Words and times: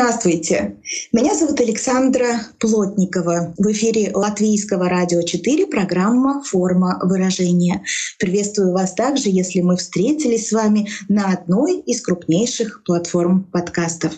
Здравствуйте. 0.00 0.76
Меня 1.12 1.34
зовут 1.34 1.60
Александра 1.60 2.40
Плотникова. 2.58 3.52
В 3.58 3.70
эфире 3.72 4.12
Латвийского 4.14 4.88
радио 4.88 5.20
4 5.20 5.66
программа 5.66 6.42
«Форма 6.42 6.98
выражения». 7.02 7.84
Приветствую 8.18 8.72
вас 8.72 8.94
также, 8.94 9.28
если 9.28 9.60
мы 9.60 9.76
встретились 9.76 10.48
с 10.48 10.52
вами 10.52 10.88
на 11.10 11.30
одной 11.34 11.80
из 11.80 12.00
крупнейших 12.00 12.82
платформ 12.84 13.44
подкастов. 13.44 14.14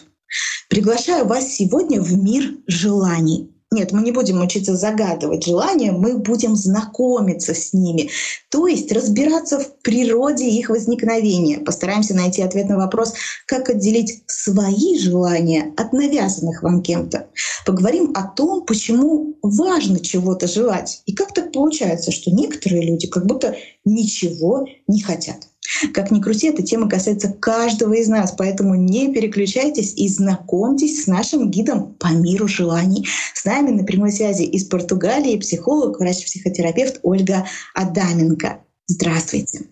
Приглашаю 0.69 1.27
вас 1.27 1.53
сегодня 1.53 2.01
в 2.01 2.17
мир 2.17 2.55
желаний. 2.69 3.52
Нет, 3.73 3.91
мы 3.91 4.03
не 4.03 4.13
будем 4.13 4.43
учиться 4.43 4.77
загадывать 4.77 5.47
желания, 5.47 5.93
мы 5.93 6.19
будем 6.19 6.57
знакомиться 6.57 7.55
с 7.55 7.73
ними, 7.73 8.11
то 8.51 8.67
есть 8.67 8.93
разбираться 8.93 9.59
в 9.59 9.81
природе 9.81 10.47
их 10.47 10.69
возникновения. 10.69 11.59
Постараемся 11.59 12.15
найти 12.15 12.43
ответ 12.43 12.69
на 12.69 12.77
вопрос, 12.77 13.15
как 13.47 13.71
отделить 13.71 14.25
свои 14.27 14.99
желания 14.99 15.73
от 15.79 15.95
навязанных 15.95 16.63
вам 16.63 16.83
кем-то. 16.83 17.31
Поговорим 17.65 18.13
о 18.15 18.25
том, 18.25 18.67
почему 18.67 19.39
важно 19.41 20.01
чего-то 20.01 20.47
желать 20.47 21.01
и 21.07 21.15
как 21.15 21.33
так 21.33 21.51
получается, 21.51 22.13
что 22.13 22.31
некоторые 22.31 22.83
люди 22.83 23.07
как 23.07 23.25
будто 23.25 23.57
ничего 23.87 24.67
не 24.87 25.01
хотят. 25.01 25.49
Как 25.93 26.11
ни 26.11 26.21
крути, 26.21 26.49
эта 26.49 26.63
тема 26.63 26.89
касается 26.89 27.29
каждого 27.29 27.95
из 27.95 28.09
нас, 28.09 28.35
поэтому 28.37 28.75
не 28.75 29.13
переключайтесь 29.13 29.95
и 29.97 30.09
знакомьтесь 30.09 31.05
с 31.05 31.07
нашим 31.07 31.51
гидом 31.51 31.95
по 31.95 32.09
миру 32.09 32.49
желаний. 32.49 33.07
С 33.35 33.45
нами 33.45 33.71
на 33.71 33.85
прямой 33.85 34.13
связи 34.13 34.43
из 34.43 34.65
Португалии 34.65 35.39
психолог, 35.39 35.99
врач-психотерапевт 35.99 37.01
Ольга 37.03 37.47
Адаменко. 37.75 38.61
Здравствуйте. 38.87 39.63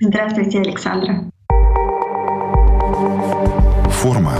Здравствуйте, 0.00 0.58
Александра. 0.58 1.30
Форма 3.90 4.38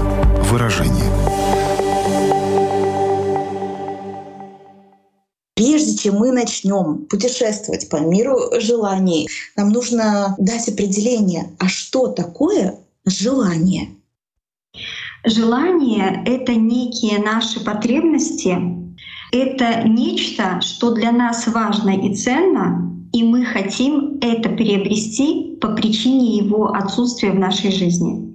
Чем 6.04 6.16
мы 6.16 6.32
начнем 6.32 7.06
путешествовать 7.06 7.88
по 7.88 7.96
миру 7.96 8.38
желаний, 8.60 9.26
нам 9.56 9.70
нужно 9.70 10.34
дать 10.36 10.68
определение, 10.68 11.56
а 11.58 11.66
что 11.66 12.08
такое 12.08 12.78
желание? 13.06 13.88
Желание— 15.24 16.22
это 16.26 16.52
некие 16.56 17.20
наши 17.20 17.64
потребности, 17.64 18.54
это 19.32 19.88
нечто, 19.88 20.60
что 20.60 20.92
для 20.92 21.10
нас 21.10 21.46
важно 21.46 21.96
и 21.96 22.14
ценно, 22.14 22.94
и 23.14 23.22
мы 23.22 23.46
хотим 23.46 24.18
это 24.20 24.50
приобрести 24.50 25.56
по 25.58 25.68
причине 25.68 26.36
его 26.36 26.66
отсутствия 26.74 27.30
в 27.30 27.38
нашей 27.38 27.72
жизни. 27.72 28.33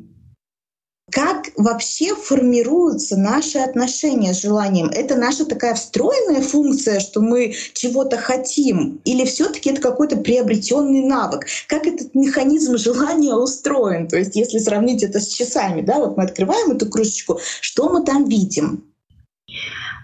Как 1.11 1.49
вообще 1.55 2.15
формируются 2.15 3.17
наши 3.17 3.57
отношения 3.57 4.33
с 4.33 4.41
желанием? 4.41 4.89
Это 4.89 5.15
наша 5.15 5.45
такая 5.45 5.75
встроенная 5.75 6.41
функция, 6.41 6.99
что 6.99 7.21
мы 7.21 7.53
чего-то 7.73 8.17
хотим, 8.17 8.99
или 9.05 9.25
все-таки 9.25 9.69
это 9.69 9.81
какой-то 9.81 10.17
приобретенный 10.17 11.01
навык? 11.01 11.45
Как 11.67 11.87
этот 11.87 12.13
механизм 12.15 12.77
желания 12.77 13.33
устроен? 13.33 14.07
То 14.07 14.17
есть, 14.17 14.35
если 14.35 14.59
сравнить 14.59 15.03
это 15.03 15.19
с 15.19 15.27
часами, 15.27 15.81
да, 15.81 15.99
вот 15.99 16.17
мы 16.17 16.23
открываем 16.23 16.71
эту 16.71 16.87
крышечку, 16.87 17.39
что 17.61 17.89
мы 17.89 18.03
там 18.03 18.25
видим? 18.25 18.83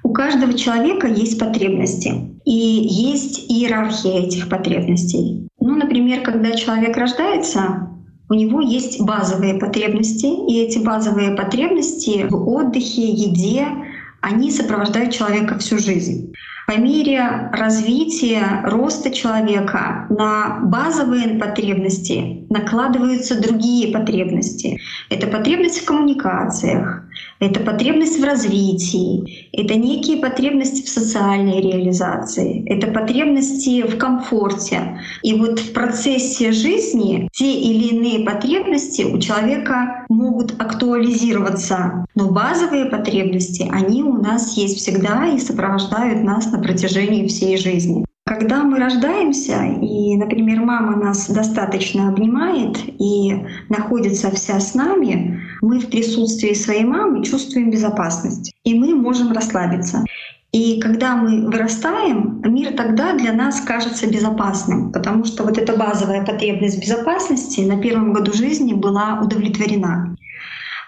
У 0.03 0.13
каждого 0.13 0.53
человека 0.53 1.07
есть 1.07 1.39
потребности, 1.39 2.13
и 2.45 2.51
есть 2.51 3.45
иерархия 3.49 4.27
этих 4.27 4.49
потребностей. 4.49 5.47
Ну, 5.59 5.75
например, 5.75 6.21
когда 6.21 6.51
человек 6.51 6.95
рождается, 6.95 7.89
у 8.29 8.33
него 8.33 8.61
есть 8.61 9.01
базовые 9.01 9.55
потребности, 9.55 10.25
и 10.25 10.59
эти 10.59 10.79
базовые 10.79 11.31
потребности 11.31 12.25
в 12.29 12.49
отдыхе, 12.49 13.07
еде, 13.11 13.67
они 14.21 14.51
сопровождают 14.51 15.13
человека 15.13 15.57
всю 15.59 15.77
жизнь. 15.77 16.33
По 16.65 16.77
мере 16.79 17.51
развития, 17.53 18.63
роста 18.65 19.11
человека 19.11 20.07
на 20.09 20.61
базовые 20.63 21.37
потребности 21.37 22.44
накладываются 22.49 23.41
другие 23.41 23.91
потребности. 23.91 24.79
Это 25.09 25.27
потребность 25.27 25.79
в 25.79 25.85
коммуникациях, 25.85 27.03
это 27.39 27.59
потребность 27.59 28.19
в 28.19 28.23
развитии, 28.23 29.49
это 29.51 29.75
некие 29.75 30.17
потребности 30.17 30.83
в 30.83 30.89
социальной 30.89 31.61
реализации, 31.61 32.63
это 32.67 32.87
потребности 32.87 33.83
в 33.83 33.97
комфорте. 33.97 34.99
И 35.21 35.33
вот 35.33 35.59
в 35.59 35.73
процессе 35.73 36.51
жизни 36.51 37.29
те 37.33 37.51
или 37.51 37.95
иные 37.95 38.25
потребности 38.25 39.03
у 39.03 39.19
человека 39.19 40.05
могут 40.09 40.59
актуализироваться. 40.61 42.05
Но 42.15 42.31
базовые 42.31 42.85
потребности, 42.85 43.67
они 43.71 44.03
у 44.03 44.13
нас 44.13 44.57
есть 44.57 44.77
всегда 44.77 45.27
и 45.27 45.39
сопровождают 45.39 46.23
нас 46.23 46.51
на 46.51 46.59
протяжении 46.59 47.27
всей 47.27 47.57
жизни. 47.57 48.05
Когда 48.27 48.63
мы 48.63 48.79
рождаемся, 48.79 49.63
и, 49.63 50.17
например, 50.17 50.61
мама 50.61 50.95
нас 50.97 51.29
достаточно 51.29 52.09
обнимает 52.09 52.75
и 52.99 53.45
находится 53.69 54.31
вся 54.31 54.59
с 54.59 54.73
нами, 54.73 55.39
мы 55.61 55.79
в 55.79 55.89
присутствии 55.91 56.55
своей 56.55 56.85
мамы 56.85 57.23
чувствуем 57.23 57.69
безопасность, 57.69 58.51
и 58.63 58.73
мы 58.79 58.95
можем 58.95 59.31
расслабиться. 59.31 60.03
И 60.51 60.79
когда 60.81 61.15
мы 61.15 61.45
вырастаем, 61.45 62.41
мир 62.43 62.73
тогда 62.73 63.13
для 63.13 63.31
нас 63.31 63.61
кажется 63.61 64.09
безопасным, 64.09 64.91
потому 64.91 65.25
что 65.25 65.43
вот 65.43 65.59
эта 65.59 65.77
базовая 65.77 66.25
потребность 66.25 66.81
безопасности 66.81 67.61
на 67.61 67.79
первом 67.79 68.11
году 68.11 68.33
жизни 68.33 68.73
была 68.73 69.19
удовлетворена. 69.21 70.17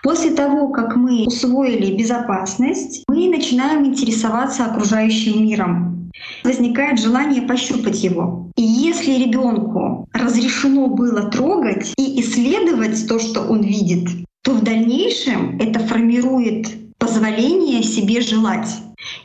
После 0.01 0.31
того, 0.31 0.69
как 0.69 0.95
мы 0.95 1.25
усвоили 1.27 1.95
безопасность, 1.95 3.03
мы 3.07 3.29
начинаем 3.29 3.85
интересоваться 3.85 4.65
окружающим 4.65 5.43
миром, 5.45 5.96
возникает 6.44 7.00
желание 7.00 7.41
пощупать 7.41 8.03
его. 8.03 8.50
И 8.55 8.61
если 8.61 9.23
ребенку 9.23 10.07
разрешено 10.13 10.88
было 10.88 11.23
трогать 11.29 11.94
и 11.97 12.22
исследовать 12.22 13.07
то, 13.07 13.19
что 13.19 13.41
он 13.41 13.61
видит, 13.61 14.09
то 14.44 14.53
в 14.53 14.63
дальнейшем 14.63 15.57
это 15.59 15.79
формирует 15.79 16.67
позволение 16.97 17.83
себе 17.83 18.22
желать. 18.22 18.69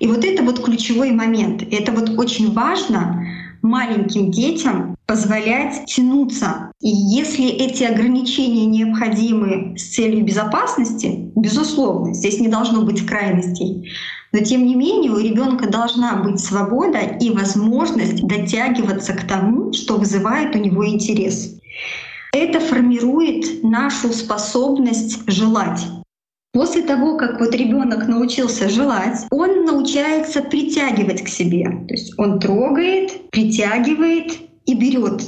И 0.01 0.07
вот 0.07 0.25
это 0.25 0.43
вот 0.43 0.63
ключевой 0.63 1.13
момент. 1.13 1.63
Это 1.71 1.93
вот 1.93 2.11
очень 2.19 2.53
важно 2.53 3.25
маленьким 3.63 4.31
детям 4.31 4.97
позволять 5.07 5.87
тянуться. 5.87 6.73
И 6.81 6.89
если 6.89 7.47
эти 7.47 7.85
ограничения 7.85 8.67
необходимы 8.67 9.77
с 9.79 9.95
целью 9.95 10.25
безопасности, 10.25 11.31
безусловно, 11.37 12.13
здесь 12.13 12.41
не 12.41 12.49
должно 12.49 12.83
быть 12.83 13.07
крайностей. 13.07 13.91
Но 14.33 14.41
тем 14.41 14.67
не 14.67 14.75
менее 14.75 15.13
у 15.13 15.19
ребенка 15.19 15.69
должна 15.69 16.17
быть 16.17 16.41
свобода 16.41 16.99
и 16.99 17.31
возможность 17.31 18.27
дотягиваться 18.27 19.13
к 19.13 19.27
тому, 19.27 19.73
что 19.73 19.99
вызывает 19.99 20.57
у 20.57 20.59
него 20.59 20.87
интерес. 20.87 21.55
Это 22.33 22.61
формирует 22.61 23.63
нашу 23.63 24.11
способность 24.13 25.21
желать. 25.31 25.81
После 26.55 26.83
того, 26.83 27.17
как 27.17 27.41
вот 27.41 27.55
ребенок 27.55 28.09
научился 28.09 28.69
желать, 28.69 29.27
он 29.31 29.65
научается 29.65 30.43
притягивать 30.43 31.23
к 31.23 31.29
себе. 31.29 31.65
То 31.89 31.95
есть 31.95 32.19
он 32.19 32.41
трогает, 32.41 33.31
притягивает 33.31 34.39
и 34.67 34.75
берет. 34.75 35.23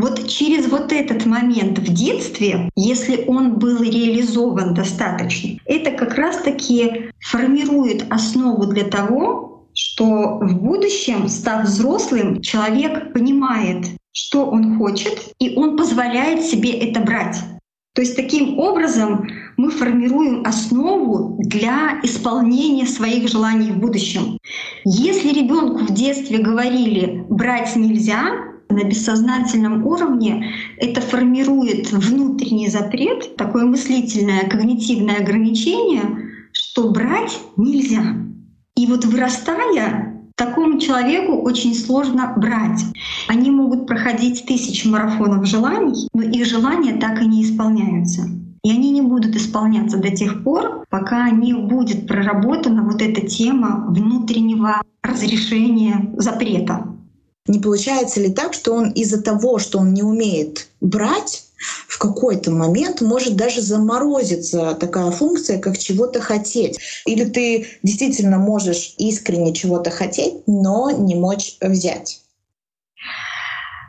Вот 0.00 0.26
через 0.28 0.66
вот 0.66 0.92
этот 0.92 1.26
момент 1.26 1.78
в 1.78 1.92
детстве, 1.92 2.70
если 2.74 3.24
он 3.26 3.58
был 3.58 3.82
реализован 3.82 4.72
достаточно, 4.72 5.58
это 5.66 5.90
как 5.90 6.14
раз-таки 6.14 7.10
формирует 7.20 8.06
основу 8.10 8.64
для 8.66 8.84
того, 8.84 9.66
что 9.74 10.38
в 10.40 10.54
будущем, 10.54 11.28
став 11.28 11.64
взрослым, 11.64 12.40
человек 12.40 13.12
понимает, 13.12 13.88
что 14.12 14.46
он 14.46 14.78
хочет, 14.78 15.34
и 15.38 15.54
он 15.54 15.76
позволяет 15.76 16.44
себе 16.44 16.70
это 16.70 17.00
брать. 17.00 17.36
То 17.94 18.00
есть 18.00 18.16
таким 18.16 18.58
образом 18.58 19.28
мы 19.58 19.70
формируем 19.70 20.46
основу 20.46 21.36
для 21.40 22.00
исполнения 22.02 22.86
своих 22.86 23.28
желаний 23.28 23.72
в 23.72 23.78
будущем. 23.78 24.38
Если 24.86 25.38
ребенку 25.38 25.84
в 25.84 25.92
детстве 25.92 26.38
говорили 26.38 27.26
брать 27.28 27.76
нельзя, 27.76 28.49
на 28.70 28.84
бессознательном 28.84 29.86
уровне 29.86 30.52
это 30.76 31.00
формирует 31.00 31.92
внутренний 31.92 32.68
запрет, 32.68 33.36
такое 33.36 33.64
мыслительное 33.64 34.48
когнитивное 34.48 35.18
ограничение, 35.18 36.02
что 36.52 36.90
брать 36.90 37.38
нельзя. 37.56 38.16
И 38.76 38.86
вот 38.86 39.04
вырастая, 39.04 40.30
такому 40.36 40.78
человеку 40.78 41.42
очень 41.42 41.74
сложно 41.74 42.32
брать. 42.36 42.82
Они 43.28 43.50
могут 43.50 43.86
проходить 43.86 44.46
тысячи 44.46 44.88
марафонов 44.88 45.46
желаний, 45.46 46.08
но 46.14 46.22
их 46.22 46.46
желания 46.46 46.94
так 46.94 47.20
и 47.20 47.26
не 47.26 47.44
исполняются. 47.44 48.22
И 48.62 48.70
они 48.70 48.90
не 48.90 49.00
будут 49.00 49.34
исполняться 49.36 49.98
до 49.98 50.14
тех 50.14 50.44
пор, 50.44 50.84
пока 50.90 51.30
не 51.30 51.54
будет 51.54 52.06
проработана 52.06 52.82
вот 52.82 53.00
эта 53.00 53.26
тема 53.26 53.86
внутреннего 53.88 54.82
разрешения 55.02 56.12
запрета. 56.16 56.86
Не 57.50 57.58
получается 57.58 58.20
ли 58.20 58.30
так, 58.30 58.54
что 58.54 58.74
он 58.74 58.90
из-за 58.90 59.20
того, 59.20 59.58
что 59.58 59.80
он 59.80 59.92
не 59.92 60.04
умеет 60.04 60.68
брать, 60.80 61.42
в 61.88 61.98
какой-то 61.98 62.52
момент 62.52 63.00
может 63.00 63.34
даже 63.34 63.60
заморозиться 63.60 64.76
такая 64.78 65.10
функция, 65.10 65.58
как 65.58 65.76
чего-то 65.76 66.20
хотеть. 66.20 66.78
Или 67.06 67.24
ты 67.24 67.66
действительно 67.82 68.38
можешь 68.38 68.94
искренне 68.98 69.52
чего-то 69.52 69.90
хотеть, 69.90 70.46
но 70.46 70.92
не 70.92 71.16
мочь 71.16 71.56
взять. 71.60 72.22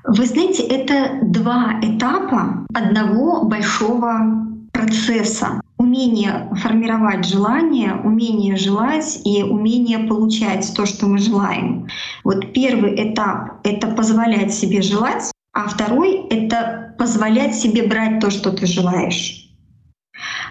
Вы 0.06 0.26
знаете, 0.26 0.64
это 0.64 1.20
два 1.22 1.80
этапа 1.84 2.66
одного 2.74 3.44
большого 3.44 4.44
процесса. 4.74 5.61
Умение 5.92 6.50
формировать 6.56 7.26
желание, 7.26 7.96
умение 7.96 8.56
желать 8.56 9.20
и 9.26 9.44
умение 9.44 10.00
получать 10.00 10.72
то, 10.74 10.86
что 10.86 11.06
мы 11.06 11.18
желаем. 11.18 11.90
Вот 12.24 12.54
первый 12.54 13.12
этап— 13.12 13.60
это 13.66 13.88
позволять 13.88 14.54
себе 14.54 14.82
желать, 14.82 15.34
а 15.52 15.68
второй— 15.68 16.28
это 16.30 16.96
позволять 16.98 17.56
себе 17.56 17.84
брать 17.84 18.22
то, 18.22 18.30
что 18.32 18.54
ты 18.54 18.68
желаешь. 18.68 19.50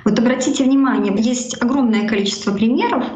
Вот 0.05 0.19
обратите 0.19 0.63
внимание, 0.63 1.15
есть 1.17 1.57
огромное 1.63 2.07
количество 2.07 2.53
примеров, 2.53 3.07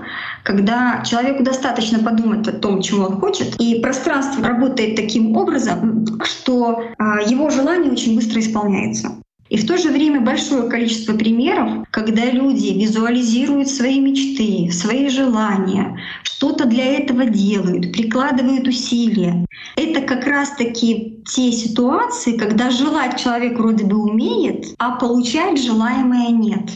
когда 0.45 1.03
человеку 1.05 1.45
достаточно 1.45 1.99
подумать 1.99 2.49
о 2.49 2.53
том, 2.53 2.81
чего 2.81 3.05
он 3.05 3.21
хочет, 3.21 3.61
и 3.61 3.81
пространство 3.81 4.49
работает 4.49 4.97
таким 4.97 5.37
образом, 5.37 6.07
что 6.23 6.85
а, 6.97 7.21
его 7.21 7.51
желание 7.51 7.93
очень 7.93 8.17
быстро 8.17 8.41
исполняется. 8.41 9.11
И 9.55 9.57
в 9.57 9.69
то 9.69 9.79
же 9.79 9.91
время 9.91 10.21
большое 10.21 10.69
количество 10.69 11.17
примеров, 11.17 11.87
когда 11.93 12.25
люди 12.25 12.77
визуализируют 12.77 13.69
свои 13.69 14.01
мечты, 14.01 14.73
свои 14.73 15.09
желания, 15.09 15.97
что-то 16.25 16.65
для 16.65 16.85
этого 16.85 17.27
делают, 17.27 17.93
прикладывают 17.93 18.67
усилия. 18.67 19.47
Это 19.77 20.01
как 20.01 20.27
раз-таки 20.27 21.23
те 21.29 21.53
ситуации, 21.53 22.37
когда 22.37 22.69
желать 22.71 23.17
человек 23.17 23.57
вроде 23.57 23.85
бы 23.85 23.97
умеет, 23.97 24.75
а 24.81 24.97
получать 24.97 25.63
желаемое 25.63 26.31
нет. 26.31 26.73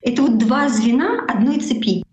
Это 0.00 0.22
вот 0.22 0.38
два 0.38 0.68
звена 0.68 1.24
одной 1.26 1.58
цепи. 1.58 2.04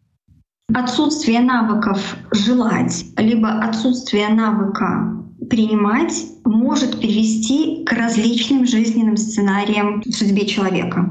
Отсутствие 0.74 1.42
навыков 1.42 2.18
желать, 2.32 3.06
либо 3.18 3.50
отсутствие 3.60 4.30
навыка 4.30 5.27
принимать 5.50 6.26
может 6.46 7.00
привести 7.00 7.84
к 7.86 7.92
различным 7.92 8.66
жизненным 8.66 9.18
сценариям 9.18 10.02
в 10.02 10.12
судьбе 10.12 10.46
человека. 10.46 11.10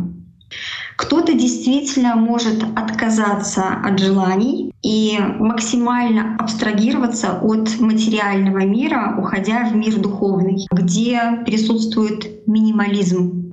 Кто-то 0.97 1.35
действительно 1.35 2.17
может 2.17 2.63
отказаться 2.75 3.65
от 3.85 3.99
желаний 3.99 4.73
и 4.83 5.19
максимально 5.39 6.37
абстрагироваться 6.39 7.39
от 7.43 7.79
материального 7.79 8.65
мира, 8.65 9.15
уходя 9.19 9.69
в 9.69 9.77
мир 9.77 9.99
духовный, 9.99 10.67
где 10.73 11.21
присутствует 11.45 12.47
минимализм. 12.47 13.53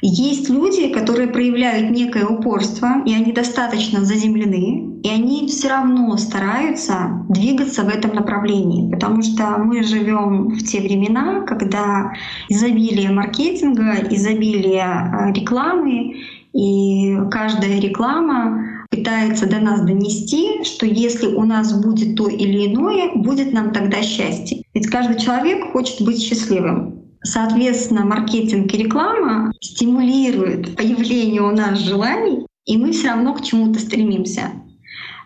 Есть 0.00 0.48
люди, 0.48 0.88
которые 0.88 1.28
проявляют 1.28 1.90
некое 1.90 2.24
упорство, 2.24 3.02
и 3.04 3.12
они 3.12 3.32
достаточно 3.32 4.04
заземлены, 4.04 4.87
и 5.02 5.08
они 5.08 5.46
все 5.46 5.68
равно 5.68 6.16
стараются 6.16 7.24
двигаться 7.28 7.84
в 7.84 7.88
этом 7.88 8.14
направлении, 8.14 8.90
потому 8.90 9.22
что 9.22 9.58
мы 9.58 9.82
живем 9.82 10.48
в 10.48 10.62
те 10.64 10.80
времена, 10.80 11.42
когда 11.42 12.12
изобилие 12.48 13.10
маркетинга, 13.10 13.94
изобилие 14.10 14.84
э, 14.84 15.32
рекламы, 15.32 16.16
и 16.52 17.16
каждая 17.30 17.80
реклама 17.80 18.64
пытается 18.90 19.48
до 19.48 19.60
нас 19.60 19.82
донести, 19.82 20.64
что 20.64 20.86
если 20.86 21.26
у 21.26 21.44
нас 21.44 21.72
будет 21.80 22.16
то 22.16 22.28
или 22.28 22.66
иное, 22.66 23.12
будет 23.14 23.52
нам 23.52 23.72
тогда 23.72 24.02
счастье. 24.02 24.62
Ведь 24.74 24.88
каждый 24.88 25.20
человек 25.20 25.72
хочет 25.72 26.00
быть 26.02 26.20
счастливым. 26.20 27.02
Соответственно, 27.22 28.04
маркетинг 28.04 28.72
и 28.72 28.78
реклама 28.78 29.52
стимулируют 29.60 30.76
появление 30.76 31.42
у 31.42 31.50
нас 31.50 31.78
желаний, 31.78 32.46
и 32.64 32.76
мы 32.76 32.92
все 32.92 33.08
равно 33.08 33.34
к 33.34 33.42
чему-то 33.42 33.78
стремимся. 33.78 34.52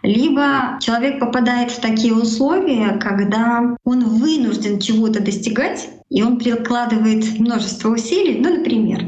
Либо 0.03 0.79
человек 0.81 1.21
попадает 1.21 1.71
в 1.71 1.81
такие 1.81 2.13
условия, 2.13 2.99
когда 3.01 3.77
он 3.85 4.05
вынужден 4.05 4.81
чего-то 4.81 5.23
достигать, 5.23 5.89
и 6.11 6.23
он 6.23 6.39
прикладывает 6.39 7.39
множество 7.39 7.91
усилий. 7.91 8.41
Ну, 8.41 8.59
например, 8.59 9.05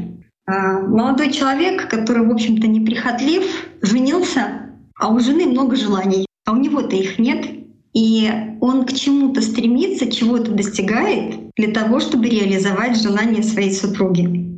а, 0.47 0.79
молодой 0.79 1.31
человек, 1.31 1.89
который, 1.89 2.25
в 2.25 2.31
общем-то, 2.31 2.67
неприхотлив, 2.67 3.43
женился, 3.81 4.71
а 4.97 5.09
у 5.09 5.19
жены 5.19 5.47
много 5.47 5.75
желаний, 5.75 6.25
а 6.45 6.53
у 6.53 6.57
него-то 6.57 6.95
их 6.95 7.19
нет. 7.19 7.45
И 7.93 8.29
он 8.61 8.85
к 8.85 8.93
чему-то 8.93 9.41
стремится, 9.41 10.11
чего-то 10.11 10.51
достигает 10.51 11.51
для 11.55 11.73
того, 11.73 11.99
чтобы 11.99 12.27
реализовать 12.27 13.01
желание 13.01 13.43
своей 13.43 13.73
супруги. 13.73 14.54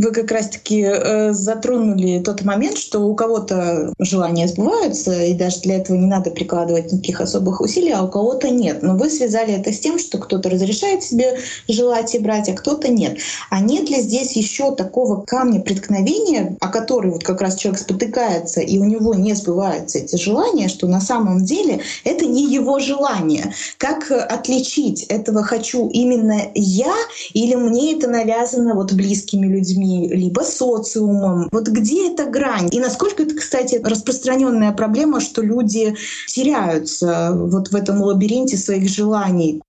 Вы 0.00 0.12
как 0.12 0.30
раз-таки 0.30 0.82
э, 0.82 1.32
затронули 1.32 2.20
тот 2.20 2.44
момент, 2.44 2.78
что 2.78 3.00
у 3.00 3.16
кого-то 3.16 3.92
желания 3.98 4.46
сбываются, 4.46 5.24
и 5.24 5.34
даже 5.34 5.60
для 5.62 5.78
этого 5.78 5.96
не 5.96 6.06
надо 6.06 6.30
прикладывать 6.30 6.92
никаких 6.92 7.20
особых 7.20 7.60
усилий, 7.60 7.90
а 7.90 8.04
у 8.04 8.08
кого-то 8.08 8.48
нет. 8.50 8.82
Но 8.82 8.96
вы 8.96 9.10
связали 9.10 9.54
это 9.54 9.72
с 9.72 9.80
тем, 9.80 9.98
что 9.98 10.18
кто-то 10.18 10.50
разрешает 10.50 11.02
себе 11.02 11.38
желать 11.68 12.14
и 12.14 12.20
брать, 12.20 12.48
а 12.48 12.52
кто-то 12.52 12.88
нет. 12.88 13.18
А 13.50 13.60
нет 13.60 13.90
ли 13.90 14.00
здесь 14.00 14.36
еще 14.36 14.72
такого 14.72 15.22
камня 15.22 15.60
преткновения, 15.60 16.56
о 16.60 16.68
который 16.68 17.10
вот 17.10 17.24
как 17.24 17.40
раз 17.40 17.56
человек 17.56 17.80
спотыкается, 17.80 18.60
и 18.60 18.78
у 18.78 18.84
него 18.84 19.14
не 19.14 19.34
сбываются 19.34 19.98
эти 19.98 20.14
желания, 20.16 20.68
что 20.68 20.86
на 20.86 21.00
самом 21.00 21.44
деле 21.44 21.80
это 22.04 22.24
не 22.24 22.44
его 22.46 22.78
желание? 22.78 23.52
Как 23.78 24.12
отличить 24.12 25.04
этого 25.04 25.42
хочу 25.42 25.88
именно 25.88 26.52
я, 26.54 26.94
или 27.32 27.56
мне 27.56 27.96
это 27.96 28.08
навязано 28.08 28.74
вот 28.74 28.92
близкими 28.92 29.46
людьми? 29.46 29.87
Либо 30.08 30.40
социумом. 30.40 31.48
Вот 31.52 31.68
где 31.68 32.12
эта 32.12 32.26
грань? 32.26 32.68
И 32.72 32.80
насколько 32.80 33.22
это, 33.22 33.34
кстати, 33.34 33.80
распространенная 33.82 34.72
проблема, 34.72 35.20
что 35.20 35.42
люди 35.42 35.96
теряются 36.26 37.32
вот 37.34 37.68
в 37.68 37.74
этом 37.74 38.02
лабиринте 38.02 38.56
своих 38.56 38.88
желаний? 38.88 39.60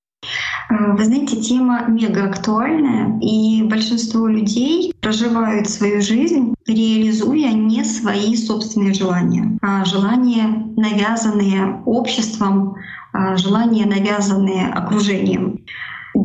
Э, 0.70 0.94
вы 0.96 1.06
знаете, 1.06 1.38
тема 1.38 1.86
мега 1.88 2.26
актуальная, 2.26 3.20
и 3.22 3.64
большинство 3.64 4.28
людей 4.28 4.94
проживают 5.02 5.70
свою 5.70 6.02
жизнь, 6.02 6.54
реализуя 6.68 7.52
не 7.54 7.84
свои 7.84 8.36
собственные 8.36 8.94
желания, 8.94 9.58
а 9.62 9.86
желания, 9.86 10.68
навязанные 10.76 11.82
обществом, 11.86 12.76
а 13.14 13.38
желания, 13.38 13.86
навязанные 13.86 14.68
окружением. 14.68 15.66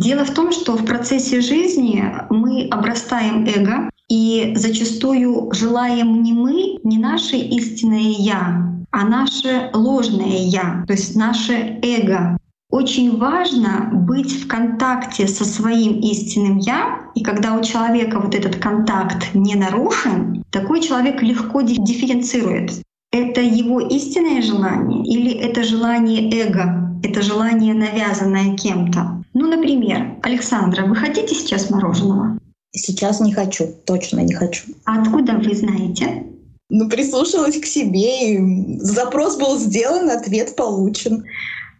Дело 0.00 0.24
в 0.24 0.34
том, 0.34 0.50
что 0.50 0.76
в 0.76 0.84
процессе 0.84 1.40
жизни 1.40 2.04
мы 2.28 2.66
обрастаем 2.68 3.44
эго, 3.46 3.90
и 4.08 4.52
зачастую 4.56 5.50
желаем 5.52 6.22
не 6.22 6.32
мы, 6.32 6.78
не 6.82 6.98
наше 6.98 7.36
истинное 7.36 8.10
«я», 8.18 8.74
а 8.90 9.04
наше 9.04 9.70
ложное 9.72 10.38
«я», 10.46 10.84
то 10.88 10.94
есть 10.94 11.14
наше 11.14 11.78
эго. 11.82 12.36
Очень 12.70 13.16
важно 13.18 13.90
быть 13.92 14.32
в 14.32 14.48
контакте 14.48 15.28
со 15.28 15.44
своим 15.44 16.00
истинным 16.00 16.58
«я», 16.58 17.10
и 17.14 17.22
когда 17.22 17.54
у 17.54 17.62
человека 17.62 18.18
вот 18.18 18.34
этот 18.34 18.56
контакт 18.56 19.32
не 19.32 19.54
нарушен, 19.54 20.42
такой 20.50 20.80
человек 20.80 21.22
легко 21.22 21.60
дифференцирует. 21.60 22.82
Это 23.12 23.40
его 23.40 23.78
истинное 23.80 24.42
желание 24.42 25.04
или 25.04 25.30
это 25.30 25.62
желание 25.62 26.28
эго, 26.42 26.98
это 27.04 27.22
желание, 27.22 27.74
навязанное 27.74 28.56
кем-то. 28.56 29.23
Ну, 29.34 29.48
например, 29.48 30.16
Александра, 30.22 30.86
вы 30.86 30.94
хотите 30.94 31.34
сейчас 31.34 31.68
мороженого? 31.68 32.38
Сейчас 32.70 33.20
не 33.20 33.32
хочу, 33.32 33.66
точно 33.84 34.20
не 34.20 34.32
хочу. 34.32 34.62
А 34.84 35.02
откуда 35.02 35.34
вы 35.34 35.54
знаете? 35.54 36.24
Ну, 36.70 36.88
прислушалась 36.88 37.58
к 37.58 37.66
себе, 37.66 38.34
и 38.34 38.78
запрос 38.78 39.36
был 39.36 39.58
сделан, 39.58 40.08
ответ 40.10 40.56
получен. 40.56 41.24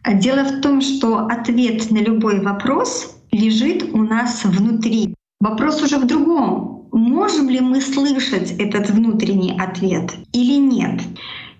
А 0.02 0.14
дело 0.14 0.42
в 0.44 0.61
том, 0.61 0.80
что 0.80 1.26
ответ 1.26 1.90
на 1.90 1.99
любой 1.99 2.40
вопрос 2.40 3.14
лежит 3.30 3.94
у 3.94 3.99
нас 3.99 4.44
внутри. 4.44 5.14
Вопрос 5.40 5.80
уже 5.82 5.99
в 5.99 6.06
другом. 6.06 6.88
Можем 6.92 7.49
ли 7.49 7.61
мы 7.61 7.80
слышать 7.80 8.52
этот 8.58 8.90
внутренний 8.90 9.56
ответ 9.58 10.12
или 10.32 10.56
нет? 10.58 11.00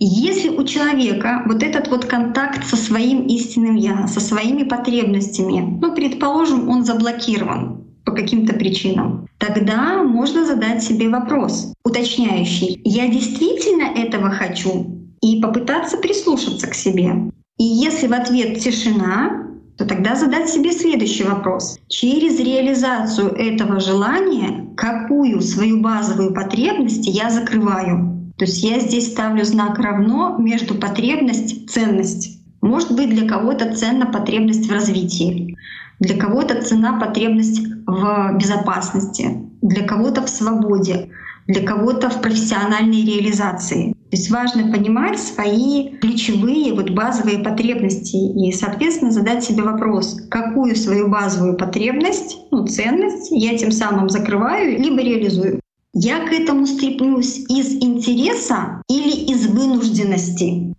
Если 0.07 0.51
у 0.51 0.63
человека 0.65 1.45
вот 1.47 1.63
этот 1.63 1.89
вот 1.89 2.05
контакт 2.05 2.67
со 2.67 2.77
своим 2.77 3.27
истинным 3.27 3.77
я, 3.77 4.07
со 4.07 4.21
своими 4.21 4.63
потребностями, 4.63 5.79
ну, 5.81 5.95
предположим, 5.95 6.69
он 6.69 6.85
заблокирован 6.85 7.87
по 8.05 8.13
каким-то 8.13 8.53
причинам, 8.53 9.27
тогда 9.39 10.03
можно 10.03 10.45
задать 10.45 10.83
себе 10.83 11.09
вопрос 11.09 11.73
уточняющий. 11.87 12.83
Я 12.85 13.09
действительно 13.09 13.99
этого 13.99 14.29
хочу? 14.29 15.09
И 15.23 15.41
попытаться 15.41 15.97
прислушаться 15.97 16.67
к 16.67 16.75
себе. 16.75 17.31
И 17.57 17.65
если 17.65 18.07
в 18.07 18.13
ответ 18.13 18.59
тишина, 18.59 19.47
то 19.79 19.87
тогда 19.87 20.17
задать 20.17 20.51
себе 20.51 20.73
следующий 20.73 21.25
вопрос. 21.25 21.79
Через 21.89 22.39
реализацию 22.39 23.31
этого 23.31 23.81
желания, 23.81 24.69
какую 24.77 25.41
свою 25.41 25.81
базовую 25.81 26.35
потребность 26.35 27.07
я 27.07 27.31
закрываю? 27.31 28.14
То 28.37 28.45
есть 28.47 28.63
я 28.65 28.81
здесь 28.81 29.13
ставлю 29.13 29.45
знак 29.45 29.79
равно 29.79 30.37
между 30.39 30.75
потребность, 30.75 31.71
ценность. 31.71 32.39
Может 32.61 32.93
быть, 32.93 33.11
для 33.11 33.29
кого-то 33.29 33.75
ценна 33.75 34.07
потребность 34.07 34.69
в 34.69 34.73
развитии, 34.73 35.57
для 36.01 36.17
кого-то 36.17 36.63
цена 36.63 36.99
потребность 36.99 37.61
в 37.87 38.37
безопасности, 38.39 39.43
для 39.63 39.87
кого-то 39.87 40.23
в 40.23 40.29
свободе, 40.29 41.11
для 41.47 41.63
кого-то 41.63 42.11
в 42.11 42.21
профессиональной 42.23 43.05
реализации. 43.05 43.93
То 43.93 44.17
есть 44.17 44.31
важно 44.31 44.73
понимать 44.73 45.19
свои 45.19 45.97
ключевые 45.99 46.73
вот 46.73 46.91
базовые 46.91 47.39
потребности 47.39 48.17
и, 48.17 48.53
соответственно, 48.53 49.11
задать 49.11 49.45
себе 49.45 49.63
вопрос, 49.63 50.21
какую 50.31 50.77
свою 50.77 51.09
базовую 51.09 51.57
потребность, 51.57 52.39
ну, 52.51 52.67
ценность 52.67 53.31
я 53.31 53.57
тем 53.57 53.73
самым 53.73 54.09
закрываю 54.09 54.79
либо 54.81 55.01
реализую. 55.03 55.61
Я 55.97 56.27
к 56.27 56.33
этому 56.33 56.67
стремлюсь 56.67 57.39
из 57.49 57.73
интереса 57.73 58.83
или 58.89 59.33
из 59.33 59.47
вынужденности. 59.47 60.75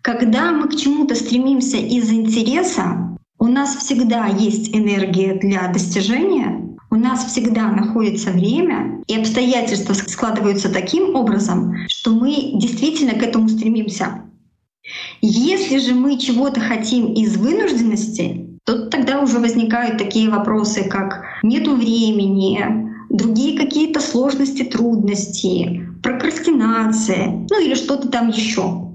Когда 0.00 0.52
мы 0.52 0.68
к 0.68 0.76
чему-то 0.76 1.16
стремимся 1.16 1.76
из 1.76 2.08
интереса, 2.12 3.18
у 3.40 3.48
нас 3.48 3.74
всегда 3.74 4.28
есть 4.28 4.72
энергия 4.72 5.34
для 5.34 5.66
достижения, 5.72 6.76
у 6.88 6.94
нас 6.94 7.24
всегда 7.24 7.72
находится 7.72 8.30
время, 8.30 9.02
и 9.08 9.16
обстоятельства 9.16 9.92
складываются 9.94 10.72
таким 10.72 11.16
образом, 11.16 11.74
что 11.88 12.12
мы 12.12 12.52
действительно 12.54 13.14
к 13.14 13.24
этому 13.24 13.48
стремимся. 13.48 14.22
Если 15.20 15.78
же 15.78 15.94
мы 15.94 16.16
чего-то 16.16 16.60
хотим 16.60 17.12
из 17.14 17.36
вынужденности, 17.36 18.46
то 18.64 18.86
тогда 18.86 19.20
уже 19.20 19.40
возникают 19.40 19.98
такие 19.98 20.30
вопросы, 20.30 20.84
как 20.84 21.24
нету 21.42 21.74
времени, 21.74 22.89
другие 23.10 23.58
какие-то 23.58 24.00
сложности, 24.00 24.62
трудности, 24.62 25.86
прокрастинация, 26.02 27.46
ну 27.50 27.60
или 27.60 27.74
что-то 27.74 28.08
там 28.08 28.28
еще. 28.28 28.86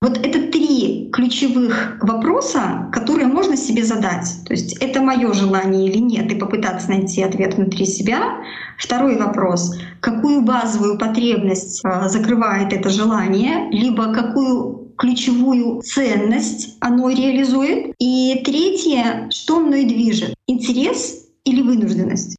Вот 0.00 0.18
это 0.18 0.52
три 0.52 1.08
ключевых 1.12 1.96
вопроса, 2.02 2.90
которые 2.92 3.26
можно 3.26 3.56
себе 3.56 3.84
задать. 3.84 4.28
То 4.44 4.52
есть 4.52 4.76
это 4.76 5.00
мое 5.00 5.32
желание 5.32 5.88
или 5.88 5.98
нет, 5.98 6.30
и 6.30 6.34
попытаться 6.34 6.90
найти 6.90 7.22
ответ 7.22 7.54
внутри 7.54 7.86
себя. 7.86 8.42
Второй 8.78 9.16
вопрос, 9.16 9.74
какую 10.00 10.42
базовую 10.42 10.98
потребность 10.98 11.80
э, 11.84 12.08
закрывает 12.08 12.72
это 12.74 12.90
желание, 12.90 13.70
либо 13.70 14.12
какую 14.12 14.92
ключевую 14.98 15.80
ценность 15.80 16.76
оно 16.80 17.08
реализует. 17.08 17.94
И 17.98 18.42
третье, 18.44 19.30
что 19.30 19.60
мной 19.60 19.84
движет, 19.84 20.34
интерес 20.46 21.28
или 21.44 21.62
вынужденность. 21.62 22.36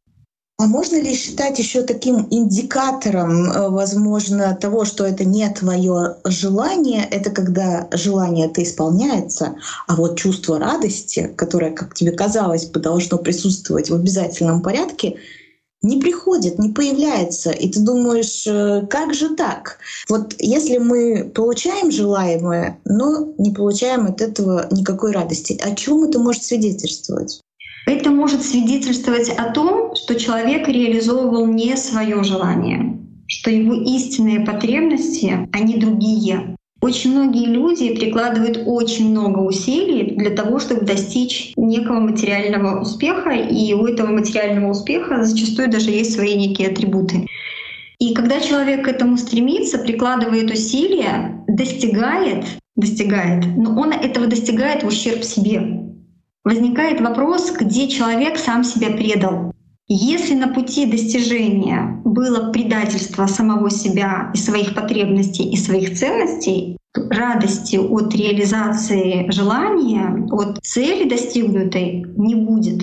А 0.58 0.66
можно 0.66 0.96
ли 0.96 1.14
считать 1.14 1.58
еще 1.58 1.82
таким 1.82 2.28
индикатором, 2.30 3.50
э, 3.50 3.68
возможно, 3.68 4.56
того, 4.58 4.86
что 4.86 5.04
это 5.04 5.22
не 5.22 5.46
твое 5.50 6.16
желание, 6.24 7.04
это 7.04 7.28
когда 7.30 7.88
желание 7.92 8.46
это 8.46 8.62
исполняется, 8.62 9.56
а 9.86 9.96
вот 9.96 10.16
чувство 10.16 10.58
радости, 10.58 11.30
которое, 11.36 11.72
как 11.72 11.94
тебе 11.94 12.12
казалось 12.12 12.64
бы, 12.64 12.80
должно 12.80 13.18
присутствовать 13.18 13.90
в 13.90 13.94
обязательном 13.94 14.62
порядке, 14.62 15.18
не 15.82 16.00
приходит, 16.00 16.58
не 16.58 16.70
появляется. 16.70 17.50
И 17.50 17.70
ты 17.70 17.80
думаешь, 17.80 18.46
э, 18.46 18.86
как 18.88 19.12
же 19.12 19.36
так? 19.36 19.76
Вот 20.08 20.34
если 20.38 20.78
мы 20.78 21.30
получаем 21.34 21.90
желаемое, 21.90 22.80
но 22.86 23.34
не 23.36 23.50
получаем 23.52 24.06
от 24.06 24.22
этого 24.22 24.66
никакой 24.70 25.12
радости, 25.12 25.60
о 25.62 25.74
чем 25.74 26.04
это 26.04 26.18
может 26.18 26.44
свидетельствовать? 26.44 27.42
Это 27.86 28.10
может 28.10 28.42
свидетельствовать 28.42 29.30
о 29.30 29.52
том, 29.52 29.94
что 29.94 30.16
человек 30.16 30.66
реализовывал 30.66 31.46
не 31.46 31.76
свое 31.76 32.24
желание, 32.24 32.98
что 33.28 33.48
его 33.48 33.74
истинные 33.74 34.40
потребности, 34.40 35.48
они 35.52 35.76
другие. 35.76 36.56
Очень 36.80 37.12
многие 37.12 37.46
люди 37.46 37.94
прикладывают 37.94 38.60
очень 38.66 39.10
много 39.10 39.38
усилий 39.38 40.16
для 40.16 40.30
того, 40.30 40.58
чтобы 40.58 40.84
достичь 40.84 41.52
некого 41.56 42.00
материального 42.00 42.80
успеха, 42.80 43.30
и 43.30 43.72
у 43.72 43.86
этого 43.86 44.08
материального 44.08 44.72
успеха 44.72 45.24
зачастую 45.24 45.70
даже 45.70 45.90
есть 45.90 46.12
свои 46.12 46.34
некие 46.34 46.68
атрибуты. 46.68 47.28
И 48.00 48.14
когда 48.14 48.40
человек 48.40 48.84
к 48.84 48.88
этому 48.88 49.16
стремится, 49.16 49.78
прикладывает 49.78 50.50
усилия, 50.50 51.44
достигает, 51.46 52.44
достигает, 52.74 53.46
но 53.56 53.80
он 53.80 53.92
этого 53.92 54.26
достигает 54.26 54.82
в 54.82 54.88
ущерб 54.88 55.22
себе 55.22 55.85
возникает 56.46 57.00
вопрос, 57.00 57.50
где 57.50 57.88
человек 57.88 58.38
сам 58.38 58.62
себя 58.62 58.90
предал. 58.90 59.52
Если 59.88 60.34
на 60.34 60.48
пути 60.48 60.86
достижения 60.86 62.00
было 62.04 62.52
предательство 62.52 63.26
самого 63.26 63.68
себя 63.68 64.30
и 64.32 64.38
своих 64.38 64.74
потребностей 64.74 65.50
и 65.50 65.56
своих 65.56 65.98
ценностей, 65.98 66.78
радости 66.94 67.76
от 67.76 68.14
реализации 68.14 69.28
желания, 69.30 70.24
от 70.30 70.58
цели 70.62 71.08
достигнутой 71.08 72.06
не 72.16 72.36
будет. 72.36 72.82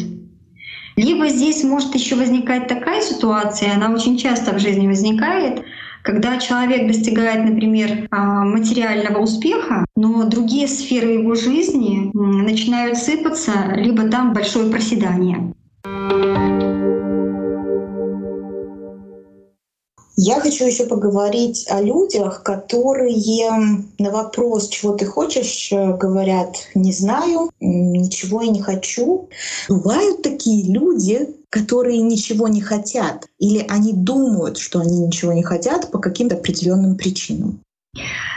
Либо 0.97 1.29
здесь 1.29 1.63
может 1.63 1.95
еще 1.95 2.15
возникать 2.15 2.67
такая 2.67 3.01
ситуация, 3.01 3.75
она 3.75 3.93
очень 3.93 4.17
часто 4.17 4.53
в 4.53 4.59
жизни 4.59 4.87
возникает, 4.87 5.63
когда 6.03 6.37
человек 6.37 6.85
достигает, 6.87 7.49
например, 7.49 8.07
а, 8.11 8.43
материального 8.43 9.19
успеха, 9.19 9.85
но 9.95 10.25
другие 10.25 10.67
сферы 10.67 11.13
его 11.13 11.33
жизни 11.33 12.11
начинают 12.13 12.97
сыпаться, 12.97 13.73
либо 13.75 14.09
там 14.09 14.33
большое 14.33 14.69
проседание. 14.69 15.53
Я 20.15 20.39
хочу 20.39 20.65
еще 20.65 20.85
поговорить 20.85 21.65
о 21.69 21.81
людях, 21.81 22.43
которые 22.43 23.49
на 23.97 24.11
вопрос, 24.11 24.69
чего 24.69 24.93
ты 24.93 25.05
хочешь, 25.05 25.69
говорят, 25.71 26.55
не 26.75 26.93
знаю, 26.93 27.49
ничего 27.59 28.43
я 28.43 28.51
не 28.51 28.61
хочу. 28.61 29.27
Бывают 29.67 30.21
такие 30.21 30.71
люди, 30.71 31.29
которые 31.53 32.01
ничего 32.01 32.47
не 32.47 32.61
хотят, 32.61 33.27
или 33.37 33.63
они 33.69 33.93
думают, 33.93 34.57
что 34.57 34.79
они 34.79 35.05
ничего 35.05 35.33
не 35.33 35.43
хотят 35.43 35.91
по 35.91 35.99
каким-то 35.99 36.35
определенным 36.35 36.97
причинам. 36.97 37.59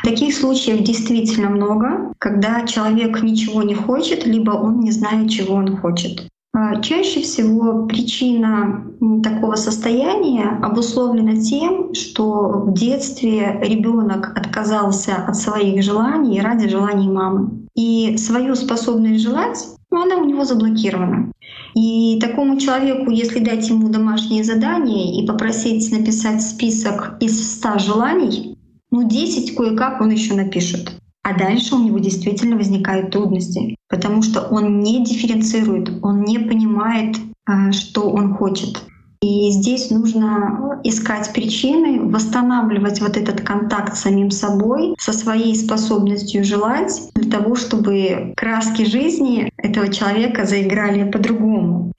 Таких 0.05 0.35
случаев 0.35 0.85
действительно 0.85 1.49
много, 1.49 2.13
когда 2.19 2.67
человек 2.67 3.23
ничего 3.23 3.63
не 3.63 3.75
хочет, 3.75 4.27
либо 4.27 4.51
он 4.51 4.81
не 4.81 4.93
знает, 4.93 5.31
чего 5.31 5.55
он 5.55 5.79
хочет. 5.79 6.29
А, 6.53 6.83
чаще 6.83 7.23
всего 7.23 7.87
причина 7.87 8.85
такого 9.23 9.55
состояния 9.55 10.59
обусловлена 10.63 11.41
тем, 11.41 11.95
что 11.95 12.65
в 12.67 12.75
детстве 12.75 13.59
ребенок 13.63 14.37
отказался 14.37 15.25
от 15.27 15.37
своих 15.37 15.83
желаний 15.83 16.43
ради 16.43 16.69
желаний 16.69 17.09
мамы. 17.09 17.67
И 17.75 18.19
свою 18.19 18.55
способность 18.55 19.23
желать, 19.23 19.67
ну, 19.91 20.03
она 20.03 20.17
у 20.17 20.25
него 20.27 20.45
заблокирована. 20.45 21.33
И 21.77 22.19
такому 22.21 22.59
человеку, 22.59 23.11
если 23.11 23.39
дать 23.39 23.69
ему 23.69 23.91
домашнее 23.91 24.43
задание 24.43 25.23
и 25.23 25.27
попросить 25.27 25.93
написать 25.93 26.41
список 26.41 27.19
из 27.21 27.59
100 27.59 27.79
желаний, 27.81 28.57
ну 28.91 29.07
10 29.07 29.55
кое-как 29.55 30.01
он 30.01 30.11
еще 30.11 30.33
напишет. 30.33 30.91
А 31.23 31.37
дальше 31.37 31.75
у 31.75 31.85
него 31.85 31.99
действительно 31.99 32.57
возникают 32.57 33.11
трудности, 33.11 33.77
потому 33.91 34.23
что 34.23 34.41
он 34.41 34.81
не 34.81 35.05
дифференцирует, 35.05 35.91
он 36.03 36.23
не 36.23 36.39
понимает, 36.39 37.17
а, 37.45 37.73
что 37.73 38.09
он 38.09 38.33
хочет. 38.33 38.83
И 39.21 39.51
здесь 39.51 39.91
нужно 39.91 40.81
искать 40.85 41.33
причины, 41.33 42.03
восстанавливать 42.03 43.01
вот 43.01 43.17
этот 43.17 43.41
контакт 43.41 43.97
с 43.97 44.03
самим 44.03 44.31
собой, 44.31 44.95
со 44.99 45.13
своей 45.13 45.55
способностью 45.57 46.45
желать, 46.45 47.11
для 47.15 47.31
того, 47.31 47.55
чтобы 47.55 48.35
краски 48.37 48.85
жизни 48.85 49.51
этого 49.57 49.89
человека 49.93 50.45
заиграли 50.45 51.11
по-другому. 51.11 51.93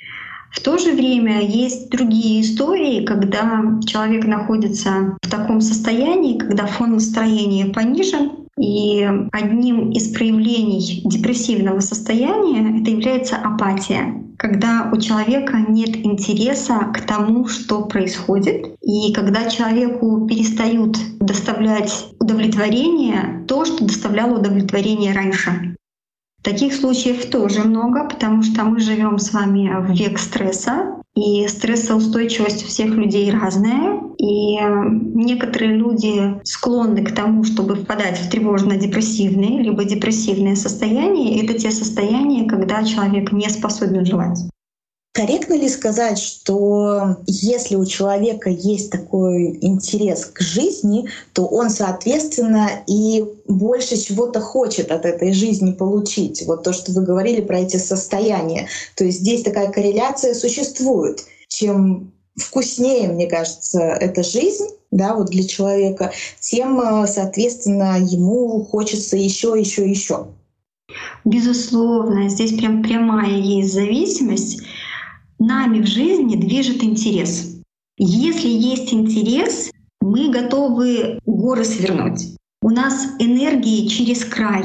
В 0.51 0.61
то 0.61 0.77
же 0.77 0.93
время 0.93 1.41
есть 1.41 1.89
другие 1.89 2.41
истории, 2.41 3.05
когда 3.05 3.79
человек 3.85 4.25
находится 4.25 5.17
в 5.21 5.29
таком 5.29 5.61
состоянии, 5.61 6.37
когда 6.37 6.65
фон 6.65 6.93
настроения 6.93 7.65
понижен, 7.65 8.46
и 8.57 9.07
одним 9.31 9.91
из 9.91 10.11
проявлений 10.13 11.01
депрессивного 11.05 11.79
состояния 11.79 12.81
это 12.81 12.91
является 12.91 13.37
апатия 13.37 14.23
когда 14.37 14.89
у 14.93 14.97
человека 14.97 15.57
нет 15.67 15.97
интереса 16.05 16.91
к 16.93 17.01
тому, 17.01 17.47
что 17.47 17.85
происходит, 17.85 18.67
и 18.81 19.11
когда 19.11 19.49
человеку 19.49 20.27
перестают 20.27 20.97
доставлять 21.19 22.07
удовлетворение 22.19 23.43
то, 23.47 23.65
что 23.65 23.83
доставляло 23.83 24.39
удовлетворение 24.39 25.13
раньше. 25.13 25.75
Таких 26.43 26.75
случаев 26.75 27.29
тоже 27.29 27.63
много, 27.63 28.07
потому 28.07 28.43
что 28.43 28.63
мы 28.63 28.79
живем 28.79 29.17
с 29.17 29.33
вами 29.33 29.69
в 29.81 29.91
век 29.91 30.19
стресса, 30.19 31.01
И 31.17 31.47
стрессоустойчивость 31.47 32.63
у 32.63 32.67
всех 32.67 32.91
людей 32.91 33.31
разная. 33.31 33.99
И 34.19 34.57
некоторые 35.15 35.75
люди 35.75 36.39
склонны 36.43 37.03
к 37.03 37.11
тому, 37.15 37.43
чтобы 37.43 37.73
впадать 37.73 38.19
в 38.19 38.29
тревожно-депрессивные, 38.29 39.63
либо 39.63 39.83
депрессивные 39.83 40.55
состояния. 40.55 41.43
Это 41.43 41.57
те 41.57 41.71
состояния, 41.71 42.47
когда 42.47 42.83
человек 42.83 43.31
не 43.31 43.49
способен 43.49 44.05
желать. 44.05 44.47
Корректно 45.17 45.55
ли 45.55 45.67
сказать, 45.67 46.19
что 46.19 47.17
если 47.25 47.75
у 47.75 47.87
человека 47.87 48.51
есть 48.51 48.91
такой 48.91 49.57
интерес 49.61 50.25
к 50.25 50.41
жизни, 50.41 51.09
то 51.33 51.47
он, 51.47 51.71
соответственно, 51.71 52.69
и 52.85 53.25
больше 53.47 53.97
чего-то 53.97 54.41
хочет 54.41 54.91
от 54.91 55.07
этой 55.07 55.33
жизни 55.33 55.71
получить? 55.71 56.43
Вот 56.45 56.61
то, 56.61 56.71
что 56.71 56.91
вы 56.91 57.01
говорили 57.01 57.41
про 57.41 57.61
эти 57.61 57.77
состояния. 57.77 58.67
То 58.95 59.05
есть 59.05 59.21
здесь 59.21 59.41
такая 59.41 59.71
корреляция 59.71 60.35
существует. 60.35 61.25
Чем 61.47 62.11
вкуснее, 62.35 63.07
мне 63.07 63.25
кажется, 63.25 63.79
эта 63.79 64.21
жизнь, 64.21 64.67
да, 64.91 65.15
вот 65.15 65.31
для 65.31 65.47
человека, 65.47 66.11
тем, 66.39 67.07
соответственно, 67.07 67.97
ему 67.99 68.63
хочется 68.63 69.17
еще, 69.17 69.55
еще, 69.57 69.89
еще. 69.89 70.27
Безусловно, 71.25 72.29
здесь 72.29 72.53
прям 72.53 72.83
прямая 72.83 73.31
есть 73.31 73.73
зависимость. 73.73 74.61
Нами 75.39 75.81
в 75.81 75.87
жизни 75.87 76.35
движет 76.35 76.83
интерес. 76.83 77.61
Если 77.97 78.49
есть 78.49 78.91
интерес, 78.91 79.71
мы 80.01 80.29
готовы 80.29 81.19
горы 81.25 81.63
свернуть. 81.63 82.35
У 82.63 82.71
нас 82.71 83.15
энергии 83.19 83.87
через 83.87 84.25
край. 84.25 84.63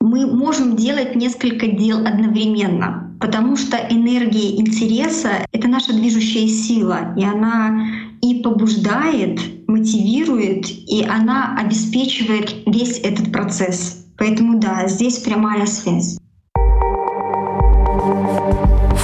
Мы 0.00 0.26
можем 0.26 0.76
делать 0.76 1.16
несколько 1.16 1.66
дел 1.66 2.06
одновременно, 2.06 3.16
потому 3.18 3.56
что 3.56 3.76
энергия 3.76 4.56
интереса— 4.60 5.44
это 5.52 5.66
наша 5.66 5.92
движущая 5.92 6.46
сила, 6.46 7.12
и 7.16 7.24
она 7.24 7.84
и 8.22 8.40
побуждает, 8.40 9.40
мотивирует, 9.66 10.70
и 10.70 11.02
она 11.02 11.56
обеспечивает 11.58 12.54
весь 12.66 13.00
этот 13.00 13.32
процесс. 13.32 14.06
Поэтому 14.16 14.60
да, 14.60 14.86
здесь 14.86 15.18
прямая 15.18 15.66
связь. 15.66 16.18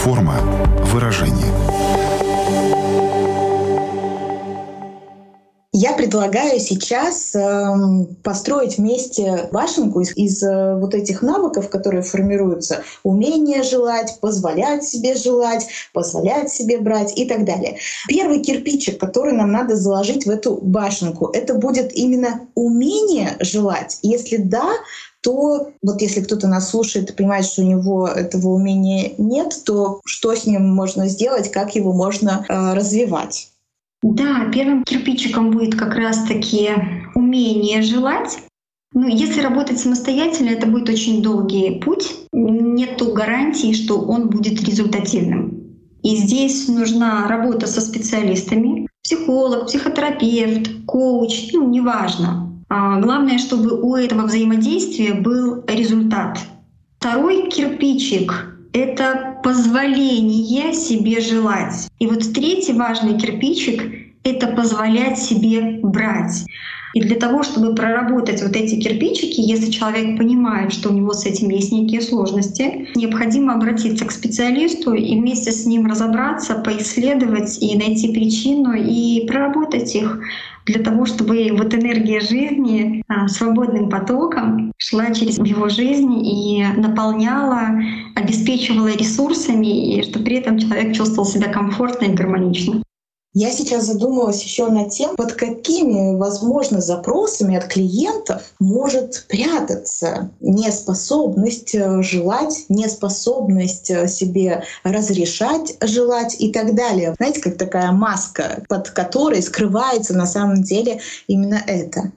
Форма 0.03 0.41
выражения. 0.87 1.53
Я 5.73 5.93
предлагаю 5.93 6.59
сейчас 6.59 7.35
э, 7.35 8.07
построить 8.23 8.79
вместе 8.79 9.49
башенку 9.53 10.01
из, 10.01 10.17
из 10.17 10.43
э, 10.43 10.79
вот 10.79 10.95
этих 10.95 11.21
навыков, 11.21 11.69
которые 11.69 12.03
формируются. 12.03 12.83
Умение 13.03 13.63
желать, 13.63 14.19
позволять 14.21 14.85
себе 14.85 15.15
желать, 15.17 15.67
позволять 15.93 16.51
себе 16.51 16.79
брать 16.79 17.17
и 17.19 17.27
так 17.27 17.45
далее. 17.45 17.77
Первый 18.09 18.41
кирпичик, 18.41 18.99
который 18.99 19.35
нам 19.35 19.53
надо 19.53 19.77
заложить 19.77 20.25
в 20.25 20.31
эту 20.31 20.57
башенку, 20.57 21.29
это 21.33 21.55
будет 21.55 21.95
именно 21.95 22.49
умение 22.55 23.37
желать. 23.41 23.99
Если 24.03 24.39
да, 24.39 24.71
то 25.23 25.73
вот 25.83 26.01
если 26.01 26.23
кто-то 26.23 26.49
нас 26.49 26.71
слушает 26.71 27.11
и 27.11 27.13
понимает, 27.13 27.45
что 27.45 27.63
у 27.63 27.67
него 27.67 28.09
этого 28.09 28.49
умения 28.49 29.13
нет, 29.19 29.55
то 29.65 30.01
что 30.05 30.35
с 30.35 30.47
ним 30.47 30.69
можно 30.75 31.09
сделать, 31.09 31.51
как 31.51 31.75
его 31.75 31.93
можно 31.93 32.45
э, 32.49 32.75
развивать? 32.75 33.51
Да, 34.03 34.51
первым 34.53 34.85
кирпичиком 34.85 35.51
будет 35.51 35.79
как 35.79 35.95
раз-таки 35.95 36.71
умение 37.15 37.83
желать. 37.83 38.39
Ну, 38.93 39.07
если 39.07 39.41
работать 39.41 39.79
самостоятельно, 39.79 40.51
это 40.51 40.67
будет 40.67 40.89
очень 40.89 41.23
долгий 41.23 41.81
путь. 41.81 42.13
Нету 42.33 43.13
гарантии, 43.13 43.73
что 43.73 44.01
он 44.01 44.31
будет 44.31 44.63
результативным. 44.63 45.61
И 46.03 46.17
здесь 46.17 46.67
нужна 46.67 47.29
работа 47.29 47.67
со 47.67 47.83
специалистами, 47.83 48.89
психолог, 49.03 49.67
психотерапевт, 49.67 50.71
коуч, 50.87 51.53
ну, 51.53 51.69
неважно. 51.69 52.50
А, 52.73 53.01
главное, 53.01 53.39
чтобы 53.39 53.81
у 53.83 53.97
этого 53.97 54.23
взаимодействия 54.23 55.15
был 55.15 55.65
результат. 55.67 56.39
Второй 56.99 57.49
кирпичик— 57.49 58.57
это 58.73 59.41
позволение 59.43 60.73
себе 60.73 61.21
желать. 61.21 61.89
И 61.99 62.07
вот 62.07 62.33
третий 62.33 62.73
важный 62.73 63.19
кирпичик— 63.19 63.83
это 64.25 64.49
позволять 64.49 65.19
себе 65.19 65.81
брать. 65.83 66.45
И 66.93 67.01
для 67.01 67.17
того, 67.17 67.45
чтобы 67.45 67.75
проработать 67.75 68.43
вот 68.43 68.57
эти 68.57 68.81
кирпичики, 68.81 69.41
если 69.41 69.71
человек 69.71 70.19
понимает, 70.19 70.73
что 70.73 70.91
у 70.91 70.93
него 70.93 71.13
с 71.13 71.25
этим 71.25 71.49
есть 71.51 71.71
некие 71.71 72.01
сложности, 72.01 72.89
необходимо 72.97 73.55
обратиться 73.55 74.05
к 74.05 74.11
специалисту 74.11 74.95
и 74.95 75.17
вместе 75.19 75.53
с 75.53 75.67
ним 75.67 75.87
разобраться, 75.87 76.57
поисследовать 76.57 77.63
и 77.63 77.77
найти 77.79 78.13
причину 78.13 78.73
и 78.75 79.25
проработать 79.27 79.95
их 79.95 80.21
для 80.67 80.83
того, 80.83 81.07
чтобы 81.07 81.51
вот 81.53 81.75
энергия 81.75 82.21
жизни 82.21 83.03
а, 83.09 83.29
свободным 83.29 83.89
потоком 83.89 84.73
шла 84.77 85.13
через 85.13 85.39
его 85.39 85.69
жизнь 85.69 86.27
и 86.27 86.65
наполняла, 86.77 87.81
обеспечивала 88.15 88.89
ресурсами, 88.89 89.97
и 89.97 90.03
чтобы 90.03 90.25
при 90.25 90.37
этом 90.37 90.59
человек 90.59 90.95
чувствовал 90.95 91.27
себя 91.27 91.53
комфортно 91.53 92.07
и 92.07 92.15
гармонично. 92.15 92.83
Я 93.33 93.53
сейчас 93.53 93.87
задумалась 93.87 94.43
еще 94.43 94.67
над 94.69 94.91
тем, 94.91 95.15
под 95.15 95.35
какими, 95.35 96.17
возможно, 96.17 96.81
запросами 96.81 97.57
от 97.57 97.69
клиентов 97.69 98.43
может 98.59 99.25
прятаться 99.29 100.33
неспособность 100.41 101.73
э, 101.77 102.03
желать, 102.03 102.65
неспособность 102.69 103.89
э, 103.89 104.09
себе 104.09 104.65
разрешать 104.83 105.77
желать 105.81 106.41
и 106.41 106.51
так 106.51 106.75
далее. 106.75 107.15
Знаете, 107.19 107.41
как 107.41 107.57
такая 107.57 107.93
маска, 107.93 108.65
под 108.69 108.91
которой 108.91 109.43
скрывается 109.43 110.13
на 110.13 110.27
самом 110.27 110.65
деле 110.65 111.01
именно 111.29 111.63
это. 111.69 112.11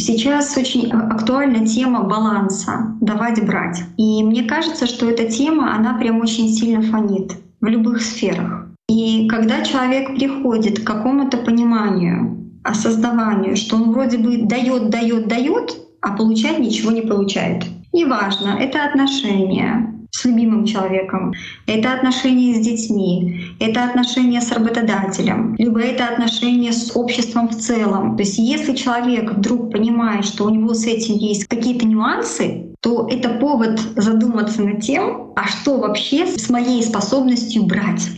Сейчас 0.00 0.56
очень 0.56 0.90
актуальна 0.90 1.66
тема 1.66 2.02
баланса 2.02 2.96
«давать-брать». 3.00 3.78
И 3.96 4.24
мне 4.24 4.42
кажется, 4.42 4.86
что 4.86 5.08
эта 5.08 5.30
тема, 5.30 5.74
она 5.74 5.96
прям 5.98 6.20
очень 6.20 6.52
сильно 6.52 6.82
фонит 6.82 7.32
в 7.60 7.66
любых 7.66 8.02
сферах. 8.02 8.65
И 8.88 9.26
когда 9.28 9.64
человек 9.64 10.14
приходит 10.14 10.80
к 10.80 10.86
какому-то 10.86 11.38
пониманию, 11.38 12.36
осознаванию, 12.62 13.56
что 13.56 13.76
он 13.76 13.92
вроде 13.92 14.18
бы 14.18 14.38
дает, 14.38 14.90
дает, 14.90 15.28
дает, 15.28 15.76
а 16.00 16.16
получать 16.16 16.58
ничего 16.58 16.92
не 16.92 17.02
получает. 17.02 17.64
Неважно, 17.92 18.56
это 18.60 18.84
отношения 18.84 19.92
с 20.10 20.24
любимым 20.24 20.64
человеком, 20.64 21.32
это 21.66 21.92
отношения 21.92 22.54
с 22.54 22.60
детьми, 22.60 23.56
это 23.60 23.84
отношения 23.84 24.40
с 24.40 24.52
работодателем, 24.52 25.56
либо 25.58 25.80
это 25.80 26.06
отношения 26.06 26.72
с 26.72 26.96
обществом 26.96 27.48
в 27.48 27.56
целом. 27.56 28.16
То 28.16 28.22
есть 28.22 28.38
если 28.38 28.74
человек 28.74 29.32
вдруг 29.32 29.72
понимает, 29.72 30.24
что 30.24 30.44
у 30.44 30.50
него 30.50 30.74
с 30.74 30.86
этим 30.86 31.16
есть 31.16 31.46
какие-то 31.46 31.86
нюансы, 31.86 32.74
то 32.80 33.08
это 33.10 33.30
повод 33.30 33.80
задуматься 33.96 34.62
над 34.62 34.80
тем, 34.80 35.32
а 35.34 35.48
что 35.48 35.78
вообще 35.78 36.26
с 36.26 36.48
моей 36.48 36.82
способностью 36.82 37.64
брать. 37.64 38.08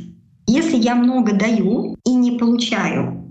Если 0.48 0.76
я 0.76 0.94
много 0.94 1.34
даю 1.34 1.96
и 2.06 2.14
не 2.14 2.38
получаю, 2.38 3.30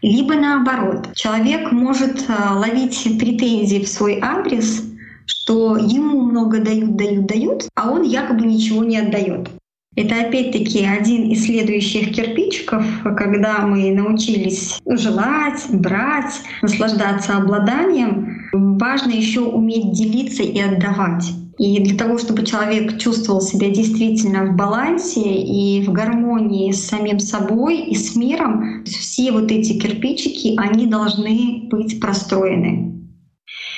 либо 0.00 0.34
наоборот, 0.34 1.08
человек 1.16 1.72
может 1.72 2.24
э, 2.28 2.54
ловить 2.54 3.02
претензии 3.18 3.82
в 3.82 3.88
свой 3.88 4.20
адрес, 4.22 4.84
что 5.26 5.76
ему 5.76 6.22
много 6.22 6.60
дают, 6.60 6.94
дают, 6.94 7.26
дают, 7.26 7.68
а 7.74 7.90
он 7.90 8.02
якобы 8.02 8.46
ничего 8.46 8.84
не 8.84 8.98
отдает. 8.98 9.50
Это 9.96 10.20
опять-таки 10.20 10.86
один 10.86 11.30
из 11.30 11.44
следующих 11.44 12.14
кирпичиков, 12.14 12.84
когда 13.16 13.66
мы 13.66 13.90
научились 13.90 14.80
желать, 14.86 15.66
брать, 15.68 16.42
наслаждаться 16.62 17.38
обладанием. 17.38 18.48
Важно 18.52 19.10
еще 19.10 19.40
уметь 19.40 19.92
делиться 19.92 20.44
и 20.44 20.60
отдавать. 20.60 21.24
И 21.58 21.80
для 21.82 21.96
того, 21.96 22.18
чтобы 22.18 22.44
человек 22.44 22.98
чувствовал 22.98 23.40
себя 23.40 23.70
действительно 23.70 24.46
в 24.46 24.56
балансе 24.56 25.20
и 25.20 25.84
в 25.84 25.92
гармонии 25.92 26.72
с 26.72 26.86
самим 26.86 27.18
собой 27.18 27.80
и 27.80 27.94
с 27.94 28.16
миром, 28.16 28.84
все 28.84 29.32
вот 29.32 29.50
эти 29.50 29.78
кирпичики, 29.78 30.54
они 30.56 30.86
должны 30.86 31.68
быть 31.70 32.00
простроены. 32.00 32.92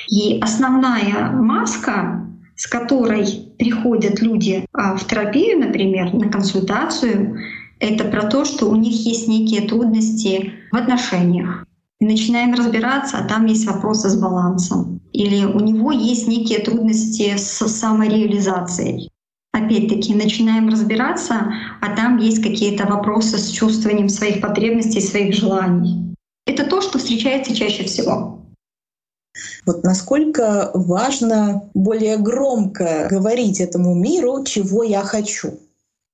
И 0.09 0.39
основная 0.39 1.31
маска, 1.31 2.27
с 2.55 2.67
которой 2.67 3.25
приходят 3.57 4.21
люди 4.21 4.65
а, 4.71 4.95
в 4.95 5.05
терапию, 5.05 5.59
например, 5.59 6.13
на 6.13 6.29
консультацию, 6.29 7.37
это 7.79 8.05
про 8.05 8.23
то, 8.23 8.45
что 8.45 8.67
у 8.67 8.75
них 8.75 9.05
есть 9.05 9.27
некие 9.27 9.67
трудности 9.67 10.53
в 10.71 10.75
отношениях. 10.75 11.65
И 11.99 12.05
начинаем 12.05 12.53
разбираться, 12.53 13.17
а 13.17 13.27
там 13.27 13.45
есть 13.45 13.65
вопросы 13.65 14.09
с 14.09 14.19
балансом. 14.19 15.01
Или 15.15 15.45
у 15.45 15.59
него 15.61 15.93
есть 15.93 16.27
некие 16.27 16.59
трудности 16.59 17.37
с 17.37 17.65
самореализацией. 17.69 19.11
Опять-таки, 19.53 20.13
начинаем 20.13 20.67
разбираться, 20.67 21.53
а 21.81 21.95
там 21.95 22.17
есть 22.17 22.43
какие-то 22.43 22.85
вопросы 22.85 23.37
с 23.37 23.49
чувствованием 23.49 24.09
своих 24.09 24.41
потребностей, 24.41 24.99
своих 24.99 25.33
желаний. 25.33 26.13
Это 26.45 26.65
то, 26.65 26.81
что 26.81 26.97
встречается 26.97 27.55
чаще 27.55 27.85
всего. 27.85 28.41
Вот 29.65 29.85
насколько 29.85 30.71
важно 30.73 31.69
более 31.73 32.17
громко 32.17 33.07
говорить 33.09 33.61
этому 33.61 33.95
миру, 33.95 34.43
чего 34.43 34.83
я 34.83 35.01
хочу. 35.01 35.53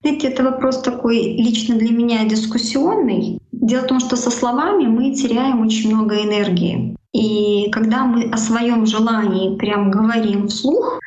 Знаете, 0.04 0.28
это 0.28 0.44
вопрос 0.44 0.80
такой 0.80 1.18
лично 1.18 1.76
для 1.76 1.90
меня 1.90 2.24
дискуссионный. 2.26 3.40
Дело 3.52 3.82
в 3.82 3.88
том, 3.88 4.00
что 4.00 4.16
со 4.16 4.30
словами 4.30 4.86
мы 4.86 5.16
теряем 5.16 5.62
очень 5.66 5.96
много 5.96 6.22
энергии. 6.22 6.96
И 7.14 7.70
когда 7.72 8.06
мы 8.06 8.30
о 8.30 8.38
своем 8.38 8.86
желании 8.86 9.58
прям 9.58 9.92
говорим 9.92 10.48
вслух, 10.48 11.00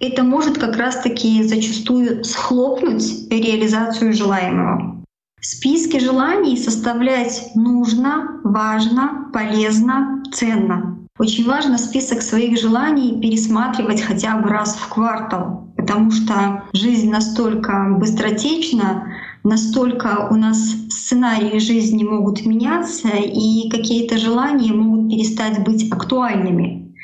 это 0.00 0.24
может 0.24 0.58
как 0.58 0.76
раз-таки 0.76 1.42
зачастую 1.42 2.24
схлопнуть 2.24 3.30
реализацию 3.30 4.12
желаемого. 4.12 5.04
Списки 5.40 5.98
желаний 5.98 6.56
составлять 6.56 7.50
нужно, 7.54 8.40
важно, 8.44 9.28
полезно, 9.32 10.22
ценно. 10.32 10.98
Очень 11.18 11.46
важно 11.46 11.78
список 11.78 12.22
своих 12.22 12.58
желаний 12.58 13.20
пересматривать 13.20 14.00
хотя 14.00 14.36
бы 14.38 14.48
раз 14.48 14.76
в 14.76 14.88
квартал, 14.88 15.68
потому 15.76 16.10
что 16.10 16.64
жизнь 16.72 17.10
настолько 17.10 17.96
быстротечна, 17.98 19.11
настолько 19.44 20.28
у 20.30 20.36
нас 20.36 20.58
сценарии 20.88 21.58
жизни 21.58 22.04
могут 22.04 22.44
меняться, 22.46 23.08
и 23.08 23.68
какие-то 23.70 24.18
желания 24.18 24.72
могут 24.72 25.10
перестать 25.10 25.64
быть 25.64 25.90
актуальными. 25.92 26.94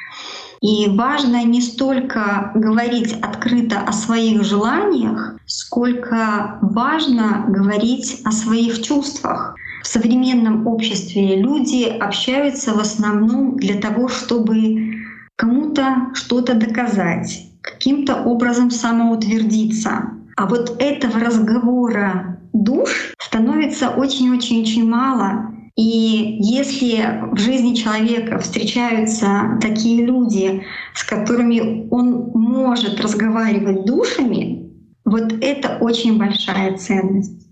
И 0.60 0.88
важно 0.88 1.44
не 1.44 1.60
столько 1.60 2.50
говорить 2.54 3.12
открыто 3.12 3.80
о 3.80 3.92
своих 3.92 4.42
желаниях, 4.42 5.36
сколько 5.46 6.58
важно 6.62 7.44
говорить 7.48 8.20
о 8.24 8.32
своих 8.32 8.82
чувствах. 8.82 9.54
В 9.82 9.86
современном 9.86 10.66
обществе 10.66 11.36
люди 11.40 11.84
общаются 11.84 12.74
в 12.74 12.80
основном 12.80 13.56
для 13.56 13.80
того, 13.80 14.08
чтобы 14.08 14.96
кому-то 15.36 16.08
что-то 16.14 16.54
доказать, 16.54 17.46
каким-то 17.60 18.16
образом 18.24 18.72
самоутвердиться. 18.72 20.17
А 20.38 20.46
вот 20.46 20.76
этого 20.78 21.18
разговора 21.18 22.40
душ 22.52 23.12
становится 23.18 23.90
очень-очень-очень 23.90 24.88
мало. 24.88 25.52
И 25.74 26.38
если 26.40 27.28
в 27.32 27.36
жизни 27.38 27.74
человека 27.74 28.38
встречаются 28.38 29.58
такие 29.60 30.06
люди, 30.06 30.62
с 30.94 31.02
которыми 31.02 31.88
он 31.90 32.30
может 32.34 33.00
разговаривать 33.00 33.84
душами, 33.84 34.70
вот 35.04 35.32
это 35.40 35.78
очень 35.80 36.18
большая 36.18 36.76
ценность. 36.76 37.48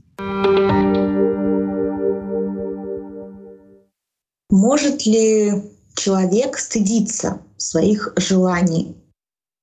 Может 4.48 5.06
ли 5.06 5.50
человек 5.96 6.56
стыдиться 6.56 7.40
своих 7.56 8.12
желаний? 8.16 8.94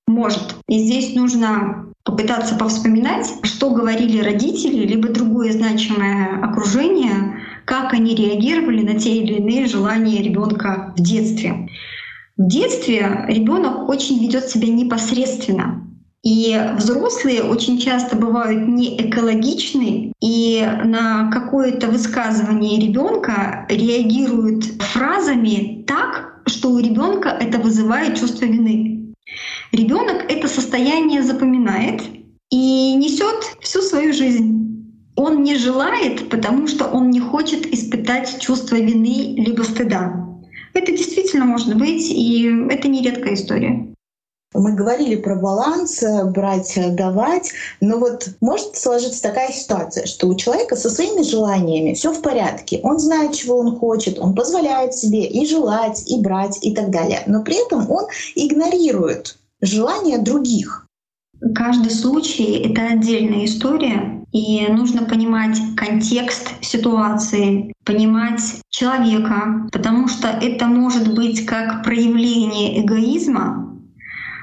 Может. 0.08 0.58
И 0.68 0.78
здесь 0.80 1.16
нужно 1.16 1.93
попытаться 2.04 2.56
повспоминать, 2.56 3.28
что 3.44 3.70
говорили 3.70 4.22
родители, 4.22 4.86
либо 4.86 5.10
другое 5.10 5.52
значимое 5.54 6.44
окружение, 6.44 7.40
как 7.66 7.94
они 7.94 8.14
реагировали 8.14 8.82
на 8.84 9.00
те 9.00 9.16
или 9.16 9.36
иные 9.36 9.68
желания 9.68 10.22
ребенка 10.22 10.94
в 10.98 11.02
детстве. 11.02 11.70
В 12.36 12.48
детстве 12.48 13.26
ребенок 13.28 13.88
очень 13.88 14.20
ведет 14.20 14.50
себя 14.50 14.68
непосредственно. 14.68 15.88
И 16.24 16.58
взрослые 16.78 17.44
очень 17.44 17.78
часто 17.80 18.16
бывают 18.16 18.68
не 18.68 18.96
экологичны 18.98 20.14
и 20.22 20.66
на 20.86 21.30
какое-то 21.32 21.88
высказывание 21.88 22.80
ребенка 22.80 23.66
реагируют 23.70 24.64
фразами 24.82 25.84
так, 25.86 26.42
что 26.46 26.70
у 26.72 26.80
ребенка 26.80 27.30
это 27.30 27.60
вызывает 27.60 28.18
чувство 28.18 28.46
вины. 28.46 28.93
Ребенок 29.74 30.32
это 30.32 30.48
состояние 30.48 31.24
запоминает 31.24 32.04
и 32.52 32.94
несет 32.94 33.58
всю 33.60 33.82
свою 33.82 34.14
жизнь. 34.14 35.04
Он 35.16 35.42
не 35.42 35.56
желает, 35.56 36.30
потому 36.30 36.68
что 36.68 36.86
он 36.86 37.10
не 37.10 37.20
хочет 37.20 37.66
испытать 37.66 38.40
чувство 38.40 38.76
вины 38.76 39.34
либо 39.36 39.64
стыда. 39.64 40.30
Это 40.76 40.92
действительно 40.92 41.46
может 41.46 41.76
быть, 41.76 42.04
и 42.08 42.68
это 42.70 42.88
не 42.88 43.02
редкая 43.02 43.34
история. 43.34 43.88
Мы 44.54 44.74
говорили 44.74 45.16
про 45.16 45.38
баланс, 45.38 46.04
э, 46.04 46.24
брать, 46.26 46.78
э, 46.78 46.92
давать, 46.92 47.52
но 47.82 47.98
вот 47.98 48.30
может 48.42 48.76
сложиться 48.76 49.24
такая 49.24 49.52
ситуация, 49.52 50.06
что 50.06 50.28
у 50.28 50.36
человека 50.36 50.76
со 50.76 50.92
своими 50.92 51.24
желаниями 51.24 51.96
все 51.96 52.14
в 52.14 52.22
порядке, 52.22 52.80
он 52.84 53.00
знает, 53.00 53.34
чего 53.34 53.58
он 53.58 53.76
хочет, 53.76 54.20
он 54.20 54.36
позволяет 54.36 54.94
себе 54.94 55.26
и 55.26 55.48
желать, 55.48 56.04
и 56.06 56.22
брать, 56.22 56.60
и 56.62 56.76
так 56.76 56.92
далее, 56.92 57.24
но 57.26 57.44
при 57.44 57.66
этом 57.66 57.90
он 57.90 58.06
игнорирует 58.36 59.40
желания 59.66 60.18
других. 60.18 60.88
Каждый 61.56 61.92
случай— 61.92 62.54
это 62.66 62.94
отдельная 62.94 63.46
история, 63.46 64.26
и 64.32 64.66
нужно 64.70 65.04
понимать 65.04 65.58
контекст 65.76 66.54
ситуации, 66.62 67.74
понимать 67.86 68.42
человека, 68.70 69.68
потому 69.72 70.08
что 70.08 70.28
это 70.28 70.68
может 70.68 71.14
быть 71.14 71.46
как 71.46 71.84
проявление 71.84 72.82
эгоизма, 72.84 73.74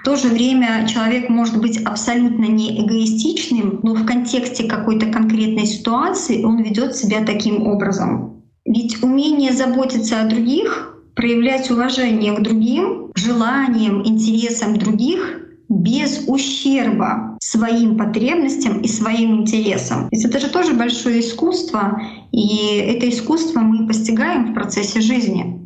в 0.01 0.03
то 0.03 0.17
же 0.17 0.29
время 0.29 0.89
человек 0.89 1.29
может 1.29 1.61
быть 1.61 1.77
абсолютно 1.85 2.47
не 2.47 2.81
эгоистичным, 2.81 3.81
но 3.83 3.93
в 3.93 4.07
контексте 4.07 4.65
какой-то 4.65 5.13
конкретной 5.13 5.67
ситуации 5.67 6.43
он 6.43 6.63
ведет 6.63 6.97
себя 6.97 7.23
таким 7.23 7.67
образом. 7.67 8.43
Ведь 8.65 9.03
умение 9.03 9.53
заботиться 9.53 10.23
о 10.23 10.27
других, 10.27 10.90
проявлять 11.15 11.71
уважение 11.71 12.33
к 12.33 12.43
другим, 12.43 13.13
желаниям, 13.15 14.07
интересам 14.07 14.77
других 14.77 15.41
без 15.69 16.25
ущерба 16.27 17.39
своим 17.41 17.97
потребностям 17.97 18.81
и 18.81 18.89
своим 18.89 19.43
интересам. 19.43 20.09
Ведь 20.11 20.25
это 20.25 20.41
же 20.41 20.49
тоже 20.49 20.75
большое 20.75 21.21
искусство, 21.21 22.03
и 22.33 22.77
это 22.77 23.09
искусство 23.09 23.61
мы 23.61 23.87
постигаем 23.87 24.51
в 24.51 24.55
процессе 24.55 25.01
жизни. 25.01 25.61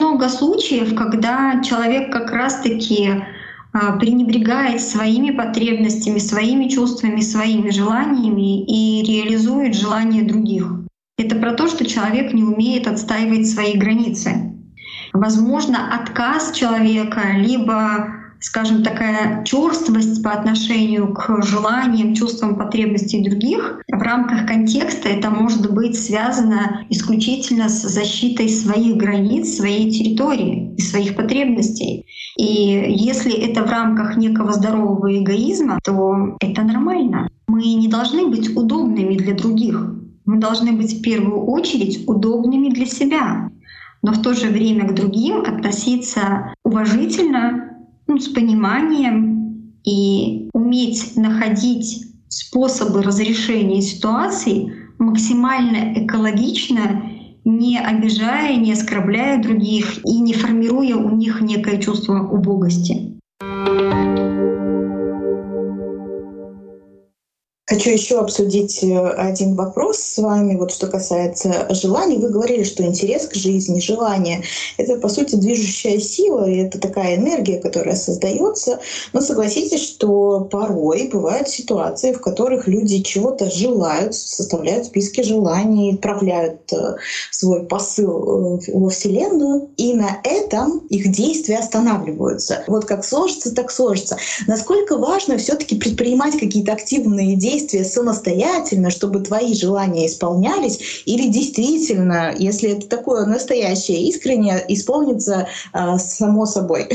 Много 0.00 0.28
случаев, 0.28 0.94
когда 0.94 1.60
человек 1.62 2.12
как 2.12 2.30
раз-таки 2.30 3.24
а, 3.72 3.98
пренебрегает 3.98 4.80
своими 4.80 5.30
потребностями, 5.30 6.18
своими 6.18 6.68
чувствами, 6.68 7.20
своими 7.20 7.70
желаниями 7.70 8.64
и 8.64 9.02
реализует 9.02 9.74
желания 9.74 10.22
других. 10.22 10.72
Это 11.18 11.34
про 11.34 11.52
то, 11.52 11.66
что 11.66 11.84
человек 11.84 12.32
не 12.32 12.44
умеет 12.44 12.86
отстаивать 12.86 13.48
свои 13.48 13.76
границы. 13.76 14.47
Возможно, 15.18 15.92
отказ 16.00 16.52
человека, 16.52 17.20
либо 17.34 18.14
скажем, 18.40 18.84
такая 18.84 19.42
черствость 19.44 20.22
по 20.22 20.30
отношению 20.30 21.12
к 21.12 21.42
желаниям, 21.42 22.14
чувствам, 22.14 22.56
потребностей 22.56 23.28
других, 23.28 23.80
в 23.88 24.00
рамках 24.00 24.46
контекста 24.46 25.08
это 25.08 25.30
может 25.30 25.74
быть 25.74 25.98
связано 25.98 26.86
исключительно 26.88 27.68
с 27.68 27.82
защитой 27.82 28.48
своих 28.48 28.96
границ, 28.96 29.56
своей 29.56 29.90
территории 29.90 30.72
и 30.76 30.80
своих 30.80 31.16
потребностей. 31.16 32.06
И 32.38 32.44
если 32.96 33.32
это 33.32 33.64
в 33.64 33.70
рамках 33.70 34.16
некого 34.16 34.52
здорового 34.52 35.18
эгоизма, 35.18 35.80
то 35.82 36.36
это 36.38 36.62
нормально. 36.62 37.28
Мы 37.48 37.62
не 37.62 37.88
должны 37.88 38.28
быть 38.28 38.56
удобными 38.56 39.16
для 39.16 39.34
других. 39.34 39.94
Мы 40.26 40.36
должны 40.36 40.72
быть 40.72 41.00
в 41.00 41.02
первую 41.02 41.44
очередь 41.46 42.06
удобными 42.06 42.68
для 42.68 42.86
себя, 42.86 43.50
но 44.02 44.12
в 44.12 44.22
то 44.22 44.34
же 44.34 44.48
время 44.48 44.88
к 44.88 44.94
другим 44.94 45.40
относиться 45.40 46.54
уважительно, 46.64 47.76
ну, 48.06 48.18
с 48.18 48.28
пониманием 48.28 49.72
и 49.84 50.48
уметь 50.52 51.16
находить 51.16 52.04
способы 52.28 53.02
разрешения 53.02 53.80
ситуаций 53.80 54.72
максимально 54.98 56.04
экологично, 56.04 57.02
не 57.44 57.78
обижая, 57.78 58.56
не 58.56 58.72
оскорбляя 58.72 59.42
других 59.42 60.04
и 60.04 60.20
не 60.20 60.34
формируя 60.34 60.96
у 60.96 61.14
них 61.16 61.40
некое 61.40 61.80
чувство 61.80 62.20
убогости. 62.20 63.17
Хочу 67.68 67.90
еще 67.90 68.18
обсудить 68.18 68.82
э, 68.82 69.08
один 69.10 69.54
вопрос 69.54 69.98
с 69.98 70.16
вами, 70.16 70.56
вот 70.56 70.72
что 70.72 70.86
касается 70.86 71.68
желаний. 71.70 72.16
Вы 72.16 72.30
говорили, 72.30 72.64
что 72.64 72.82
интерес 72.82 73.26
к 73.26 73.34
жизни, 73.34 73.78
желание— 73.80 74.42
это, 74.78 74.96
по 74.96 75.10
сути, 75.10 75.34
движущая 75.34 75.98
сила, 75.98 76.48
и 76.48 76.56
это 76.56 76.80
такая 76.80 77.16
энергия, 77.16 77.60
которая 77.60 77.94
создается. 77.94 78.80
Но 79.12 79.20
согласитесь, 79.20 79.82
что 79.82 80.48
порой 80.50 81.10
бывают 81.12 81.50
ситуации, 81.50 82.12
в 82.12 82.22
которых 82.22 82.68
люди 82.68 83.02
чего-то 83.02 83.50
желают, 83.50 84.14
составляют 84.14 84.86
списки 84.86 85.20
желаний, 85.20 85.92
отправляют 85.92 86.72
э, 86.72 86.96
свой 87.30 87.66
посыл 87.66 88.56
э, 88.56 88.72
во 88.72 88.88
Вселенную, 88.88 89.68
и 89.76 89.92
на 89.92 90.22
этом 90.24 90.86
их 90.88 91.12
действия 91.12 91.58
останавливаются. 91.58 92.64
Вот 92.66 92.86
как 92.86 93.04
сложится, 93.04 93.54
так 93.54 93.70
сложится. 93.70 94.16
Насколько 94.46 94.96
важно 94.96 95.36
все 95.36 95.54
таки 95.54 95.76
предпринимать 95.76 96.38
какие-то 96.38 96.72
активные 96.72 97.36
действия, 97.36 97.57
действия 97.58 97.84
самостоятельно, 97.84 98.90
чтобы 98.90 99.20
твои 99.20 99.52
желания 99.54 100.06
исполнялись, 100.06 101.02
или 101.06 101.28
действительно, 101.28 102.32
если 102.38 102.70
это 102.70 102.88
такое 102.88 103.26
настоящее, 103.26 104.08
искреннее, 104.08 104.64
исполнится 104.68 105.48
э, 105.72 105.98
само 105.98 106.46
собой? 106.46 106.88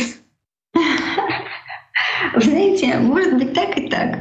Знаете, 2.38 2.98
может 3.00 3.38
быть 3.38 3.54
так 3.54 3.78
и 3.78 3.90
так. 3.90 4.20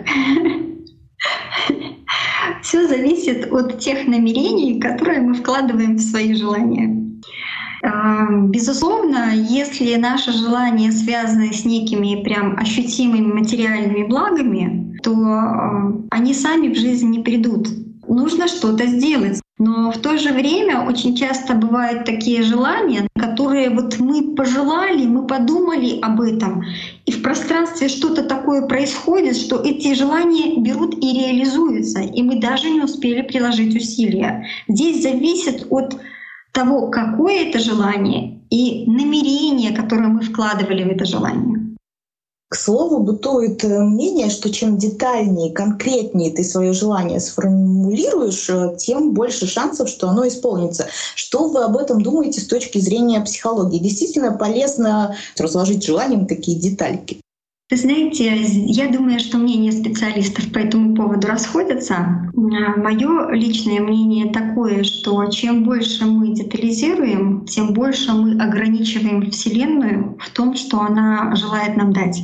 Все 2.62 2.88
зависит 2.88 3.50
от 3.52 3.78
тех 3.78 4.06
намерений, 4.08 4.80
которые 4.80 5.20
мы 5.20 5.34
вкладываем 5.34 5.96
в 5.96 6.00
свои 6.00 6.34
желания. 6.34 7.11
Безусловно, 8.48 9.34
если 9.34 9.96
наши 9.96 10.32
желания 10.32 10.92
связаны 10.92 11.52
с 11.52 11.64
некими 11.64 12.22
прям 12.22 12.56
ощутимыми 12.56 13.32
материальными 13.32 14.06
благами, 14.06 14.98
то 15.02 15.14
они 16.10 16.34
сами 16.34 16.68
в 16.68 16.76
жизнь 16.76 17.08
не 17.10 17.18
придут. 17.20 17.68
Нужно 18.06 18.46
что-то 18.46 18.86
сделать. 18.86 19.40
Но 19.58 19.92
в 19.92 19.98
то 19.98 20.18
же 20.18 20.32
время 20.32 20.80
очень 20.80 21.14
часто 21.14 21.54
бывают 21.54 22.04
такие 22.04 22.42
желания, 22.42 23.06
которые 23.14 23.70
вот 23.70 23.98
мы 24.00 24.34
пожелали, 24.34 25.06
мы 25.06 25.24
подумали 25.26 26.00
об 26.00 26.20
этом, 26.20 26.64
и 27.06 27.12
в 27.12 27.22
пространстве 27.22 27.88
что-то 27.88 28.24
такое 28.24 28.66
происходит, 28.66 29.36
что 29.36 29.62
эти 29.62 29.94
желания 29.94 30.60
берут 30.60 30.96
и 30.96 31.12
реализуются, 31.12 32.00
и 32.00 32.22
мы 32.22 32.40
даже 32.40 32.70
не 32.70 32.80
успели 32.80 33.22
приложить 33.22 33.76
усилия. 33.76 34.46
Здесь 34.66 35.02
зависит 35.02 35.66
от 35.70 35.96
того, 36.52 36.88
какое 36.88 37.48
это 37.48 37.58
желание 37.58 38.40
и 38.50 38.84
намерение, 38.86 39.74
которое 39.74 40.08
мы 40.08 40.20
вкладывали 40.20 40.84
в 40.84 40.88
это 40.88 41.04
желание. 41.04 41.62
К 42.52 42.54
слову, 42.54 42.98
бытует 42.98 43.64
э, 43.64 43.80
мнение, 43.82 44.28
что 44.28 44.52
чем 44.52 44.76
детальнее, 44.76 45.54
конкретнее 45.54 46.30
ты 46.30 46.44
свое 46.44 46.74
желание 46.74 47.18
сформулируешь, 47.18 48.50
э, 48.50 48.76
тем 48.76 49.14
больше 49.14 49.46
шансов, 49.46 49.88
что 49.88 50.10
оно 50.10 50.28
исполнится. 50.28 50.86
Что 51.14 51.48
вы 51.48 51.64
об 51.64 51.78
этом 51.78 52.02
думаете 52.02 52.42
с 52.42 52.46
точки 52.46 52.76
зрения 52.76 53.22
психологии? 53.22 53.78
Действительно 53.78 54.32
полезно 54.32 55.16
разложить 55.38 55.82
желанием 55.82 56.26
такие 56.26 56.58
детальки? 56.60 57.21
Вы 57.70 57.78
знаете, 57.78 58.36
я 58.42 58.88
думаю, 58.88 59.18
что 59.18 59.38
мнения 59.38 59.72
специалистов 59.72 60.52
по 60.52 60.58
этому 60.58 60.94
поводу 60.94 61.26
расходятся. 61.26 62.30
Мое 62.34 63.30
личное 63.30 63.80
мнение 63.80 64.30
такое, 64.30 64.82
что 64.84 65.24
чем 65.30 65.64
больше 65.64 66.04
мы 66.04 66.34
детализируем, 66.34 67.46
тем 67.46 67.72
больше 67.72 68.12
мы 68.12 68.42
ограничиваем 68.42 69.30
Вселенную 69.30 70.18
в 70.20 70.30
том, 70.30 70.54
что 70.54 70.80
она 70.82 71.34
желает 71.34 71.76
нам 71.76 71.94
дать. 71.94 72.22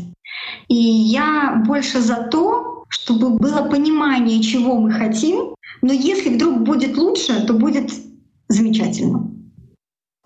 И 0.69 0.75
я 0.75 1.63
больше 1.67 2.01
за 2.01 2.29
то, 2.31 2.85
чтобы 2.89 3.31
было 3.31 3.63
понимание, 3.71 4.43
чего 4.43 4.79
мы 4.79 4.91
хотим, 4.91 5.55
но 5.81 5.93
если 5.93 6.35
вдруг 6.35 6.61
будет 6.61 6.97
лучше, 6.99 7.47
то 7.47 7.55
будет 7.55 7.91
замечательно. 8.49 9.31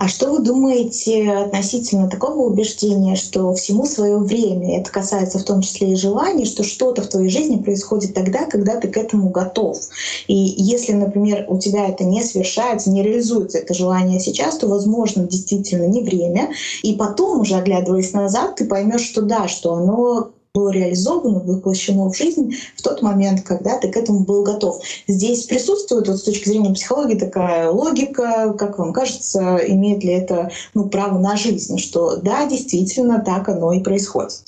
А 0.02 0.08
что 0.08 0.32
вы 0.32 0.40
думаете 0.40 1.30
относительно 1.30 2.10
такого 2.10 2.40
убеждения, 2.40 3.14
что 3.14 3.54
всему 3.54 3.86
свое 3.86 4.18
время? 4.18 4.80
Это 4.80 4.90
касается 4.90 5.38
в 5.38 5.44
том 5.44 5.60
числе 5.60 5.92
и 5.92 5.96
желаний, 5.96 6.44
что 6.44 6.64
что-то 6.64 7.02
в 7.02 7.06
твоей 7.06 7.28
жизни 7.28 7.62
происходит 7.62 8.12
тогда, 8.12 8.46
когда 8.46 8.80
ты 8.80 8.88
к 8.88 8.96
этому 8.96 9.28
готов. 9.28 9.78
И 10.26 10.34
если, 10.34 10.94
например, 10.94 11.46
у 11.48 11.56
тебя 11.56 11.86
это 11.86 12.02
не 12.02 12.20
совершается, 12.24 12.90
не 12.90 13.04
реализуется 13.04 13.58
это 13.58 13.74
желание 13.74 14.18
сейчас, 14.18 14.58
то, 14.58 14.66
возможно, 14.66 15.22
действительно 15.22 15.86
не 15.86 16.02
время. 16.02 16.50
И 16.82 16.94
потом, 16.94 17.42
уже 17.42 17.54
оглядываясь 17.54 18.12
назад, 18.12 18.56
ты 18.56 18.64
поймешь, 18.64 19.02
что 19.02 19.22
да, 19.22 19.46
что 19.46 19.74
оно 19.74 20.32
было 20.54 20.70
реализовано, 20.70 21.38
воплощено 21.40 22.10
в 22.10 22.16
жизнь 22.16 22.56
в 22.76 22.82
тот 22.82 23.00
момент, 23.00 23.40
когда 23.42 23.78
ты 23.78 23.90
к 23.90 23.96
этому 23.96 24.20
был 24.20 24.42
готов. 24.42 24.82
Здесь 25.08 25.44
присутствует 25.44 26.08
вот 26.08 26.18
с 26.18 26.24
точки 26.24 26.46
зрения 26.46 26.74
психологии 26.74 27.18
такая 27.18 27.70
логика, 27.70 28.54
как 28.58 28.78
вам 28.78 28.92
кажется, 28.92 29.58
имеет 29.66 30.04
ли 30.04 30.10
это 30.10 30.50
ну, 30.74 30.90
право 30.90 31.18
на 31.18 31.36
жизнь, 31.36 31.78
что 31.78 32.16
да, 32.16 32.44
действительно 32.46 33.20
так 33.20 33.48
оно 33.48 33.72
и 33.72 33.80
происходит. 33.80 34.42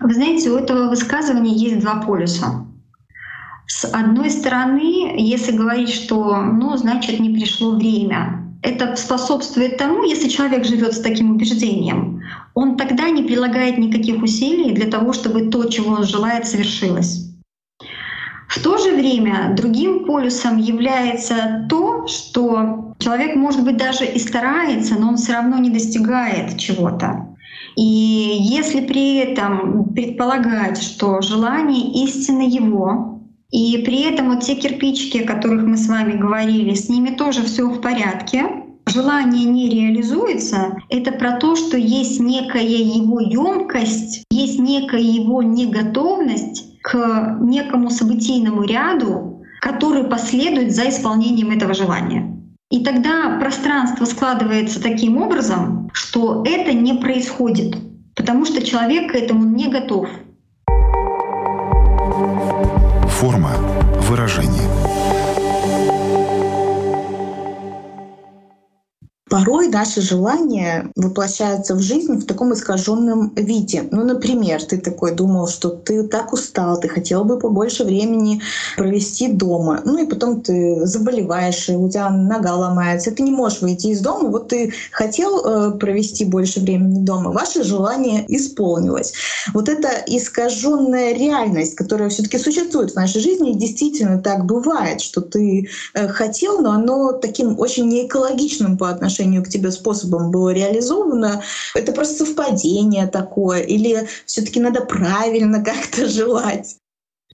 Вы 0.00 0.14
знаете, 0.14 0.50
у 0.50 0.56
этого 0.56 0.88
высказывания 0.88 1.52
есть 1.52 1.80
два 1.80 2.00
полюса. 2.00 2.64
С 3.66 3.84
одной 3.86 4.30
стороны, 4.30 5.16
если 5.18 5.50
говорить, 5.50 5.90
что, 5.90 6.36
ну, 6.36 6.76
значит, 6.76 7.18
не 7.18 7.30
пришло 7.30 7.72
время, 7.72 8.47
это 8.62 8.96
способствует 8.96 9.76
тому, 9.76 10.02
если 10.02 10.28
человек 10.28 10.64
живет 10.64 10.94
с 10.94 11.00
таким 11.00 11.30
убеждением, 11.30 12.22
он 12.54 12.76
тогда 12.76 13.08
не 13.10 13.22
прилагает 13.22 13.78
никаких 13.78 14.22
усилий 14.22 14.72
для 14.72 14.90
того, 14.90 15.12
чтобы 15.12 15.48
то, 15.48 15.64
чего 15.66 15.92
он 15.92 16.04
желает, 16.04 16.46
совершилось. 16.46 17.28
В 18.48 18.62
то 18.62 18.78
же 18.78 18.96
время 18.96 19.54
другим 19.56 20.04
полюсом 20.04 20.56
является 20.56 21.66
то, 21.68 22.06
что 22.08 22.94
человек, 22.98 23.36
может 23.36 23.62
быть, 23.62 23.76
даже 23.76 24.06
и 24.06 24.18
старается, 24.18 24.98
но 24.98 25.10
он 25.10 25.16
все 25.16 25.34
равно 25.34 25.58
не 25.58 25.70
достигает 25.70 26.58
чего-то. 26.58 27.36
И 27.76 28.36
если 28.40 28.80
при 28.80 29.18
этом 29.18 29.92
предполагать, 29.94 30.82
что 30.82 31.20
желание 31.20 32.04
истины 32.04 32.42
его, 32.42 33.17
и 33.50 33.78
при 33.78 34.02
этом 34.02 34.28
вот 34.28 34.44
те 34.44 34.54
кирпичики, 34.54 35.18
о 35.18 35.26
которых 35.26 35.64
мы 35.64 35.76
с 35.76 35.88
вами 35.88 36.12
говорили, 36.12 36.74
с 36.74 36.88
ними 36.88 37.10
тоже 37.10 37.42
все 37.42 37.68
в 37.68 37.80
порядке. 37.80 38.44
Желание 38.86 39.44
не 39.44 39.68
реализуется, 39.68 40.78
это 40.88 41.12
про 41.12 41.32
то, 41.32 41.56
что 41.56 41.76
есть 41.76 42.20
некая 42.20 42.64
его 42.64 43.20
емкость, 43.20 44.24
есть 44.30 44.58
некая 44.58 45.02
его 45.02 45.42
неготовность 45.42 46.80
к 46.82 47.36
некому 47.40 47.90
событийному 47.90 48.62
ряду, 48.64 49.42
который 49.60 50.04
последует 50.04 50.74
за 50.74 50.88
исполнением 50.88 51.50
этого 51.50 51.74
желания. 51.74 52.34
И 52.70 52.82
тогда 52.82 53.38
пространство 53.38 54.06
складывается 54.06 54.82
таким 54.82 55.20
образом, 55.20 55.90
что 55.92 56.42
это 56.46 56.72
не 56.72 56.94
происходит, 56.94 57.76
потому 58.14 58.46
что 58.46 58.64
человек 58.64 59.12
к 59.12 59.14
этому 59.14 59.44
не 59.44 59.68
готов. 59.68 60.08
Форма 63.18 63.50
выражения. 64.02 65.17
Порой 69.38 69.68
наши 69.68 70.00
желания 70.00 70.90
воплощаются 70.96 71.76
в 71.76 71.80
жизнь 71.80 72.14
в 72.14 72.26
таком 72.26 72.54
искаженном 72.54 73.32
виде. 73.36 73.84
Ну, 73.92 74.04
например, 74.04 74.60
ты 74.64 74.78
такой 74.78 75.14
думал, 75.14 75.46
что 75.46 75.68
ты 75.68 76.02
так 76.02 76.32
устал, 76.32 76.80
ты 76.80 76.88
хотел 76.88 77.22
бы 77.22 77.38
побольше 77.38 77.84
времени 77.84 78.42
провести 78.76 79.28
дома. 79.28 79.80
Ну 79.84 79.96
и 79.96 80.08
потом 80.08 80.40
ты 80.40 80.84
заболеваешь, 80.84 81.68
и 81.68 81.76
у 81.76 81.88
тебя 81.88 82.10
нога 82.10 82.56
ломается, 82.56 83.12
ты 83.12 83.22
не 83.22 83.30
можешь 83.30 83.60
выйти 83.60 83.88
из 83.88 84.00
дома. 84.00 84.28
Вот 84.28 84.48
ты 84.48 84.72
хотел 84.90 85.44
э, 85.44 85.78
провести 85.78 86.24
больше 86.24 86.58
времени 86.58 87.04
дома, 87.04 87.30
ваше 87.30 87.62
желание 87.62 88.24
исполнилось. 88.26 89.12
Вот 89.54 89.68
эта 89.68 89.88
искаженная 90.08 91.14
реальность, 91.14 91.76
которая 91.76 92.08
все-таки 92.08 92.38
существует 92.38 92.90
в 92.90 92.96
нашей 92.96 93.20
жизни, 93.20 93.52
действительно 93.52 94.20
так 94.20 94.46
бывает, 94.46 95.00
что 95.00 95.20
ты 95.20 95.68
э, 95.94 96.08
хотел, 96.08 96.60
но 96.60 96.72
оно 96.72 97.12
таким 97.12 97.56
очень 97.60 97.88
неэкологичным 97.88 98.76
по 98.76 98.90
отношению 98.90 99.27
отношению 99.28 99.42
к 99.42 99.48
тебе 99.48 99.70
способом 99.70 100.30
было 100.30 100.50
реализовано, 100.50 101.42
это 101.74 101.92
просто 101.92 102.24
совпадение 102.24 103.06
такое, 103.06 103.60
или 103.60 104.06
все-таки 104.26 104.60
надо 104.60 104.80
правильно 104.80 105.62
как-то 105.64 106.08
желать? 106.08 106.76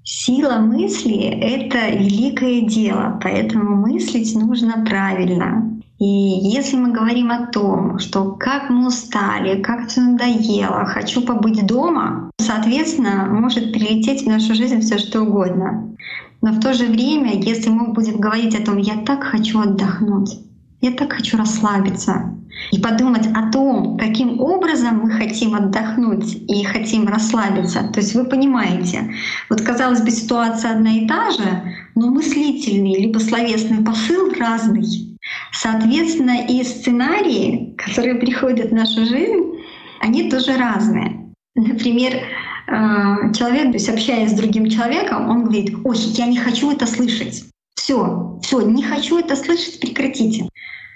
Сила 0.06 0.58
мысли— 0.58 1.16
это 1.40 1.96
великое 1.96 2.62
дело, 2.62 3.18
поэтому 3.22 3.76
мыслить 3.76 4.34
нужно 4.34 4.84
правильно. 4.84 5.70
И 5.98 6.04
если 6.04 6.76
мы 6.76 6.92
говорим 6.92 7.30
о 7.30 7.46
том, 7.46 7.98
что 7.98 8.32
как 8.32 8.68
мы 8.68 8.88
устали, 8.88 9.62
как 9.62 9.88
все 9.88 10.00
надоело, 10.02 10.84
хочу 10.84 11.22
побыть 11.22 11.64
дома, 11.66 12.30
соответственно, 12.38 13.26
может 13.30 13.72
прилететь 13.72 14.24
в 14.24 14.28
нашу 14.28 14.54
жизнь 14.54 14.80
все 14.80 14.98
что 14.98 15.22
угодно. 15.22 15.96
Но 16.42 16.52
в 16.52 16.60
то 16.60 16.74
же 16.74 16.84
время, 16.86 17.40
если 17.40 17.70
мы 17.70 17.94
будем 17.94 18.20
говорить 18.20 18.54
о 18.54 18.62
том, 18.62 18.76
я 18.76 18.96
так 19.06 19.24
хочу 19.24 19.60
отдохнуть, 19.60 20.38
я 20.84 20.92
так 20.92 21.14
хочу 21.14 21.38
расслабиться 21.38 22.34
и 22.70 22.78
подумать 22.78 23.26
о 23.34 23.50
том, 23.50 23.96
каким 23.96 24.38
образом 24.38 25.00
мы 25.00 25.10
хотим 25.12 25.54
отдохнуть 25.54 26.34
и 26.46 26.62
хотим 26.62 27.08
расслабиться. 27.08 27.88
То 27.92 28.00
есть 28.00 28.14
вы 28.14 28.24
понимаете, 28.24 29.14
вот 29.48 29.62
казалось 29.62 30.02
бы 30.02 30.10
ситуация 30.10 30.72
одна 30.72 30.92
и 30.92 31.08
та 31.08 31.30
же, 31.30 31.74
но 31.94 32.10
мыслительный 32.10 33.00
либо 33.00 33.18
словесный 33.18 33.82
посыл 33.82 34.30
разный. 34.38 35.16
Соответственно, 35.52 36.46
и 36.46 36.62
сценарии, 36.62 37.74
которые 37.78 38.16
приходят 38.16 38.70
в 38.70 38.74
нашу 38.74 39.06
жизнь, 39.06 39.54
они 40.00 40.30
тоже 40.30 40.58
разные. 40.58 41.32
Например, 41.54 42.12
э, 42.12 43.32
человек, 43.32 43.68
то 43.68 43.78
есть 43.78 43.88
общаясь 43.88 44.32
с 44.32 44.34
другим 44.34 44.68
человеком, 44.68 45.30
он 45.30 45.44
говорит, 45.44 45.74
ой, 45.82 45.96
я 45.96 46.26
не 46.26 46.36
хочу 46.36 46.70
это 46.70 46.86
слышать. 46.86 47.44
Все, 47.74 48.38
все, 48.42 48.60
не 48.62 48.82
хочу 48.82 49.18
это 49.18 49.36
слышать, 49.36 49.80
прекратите. 49.80 50.48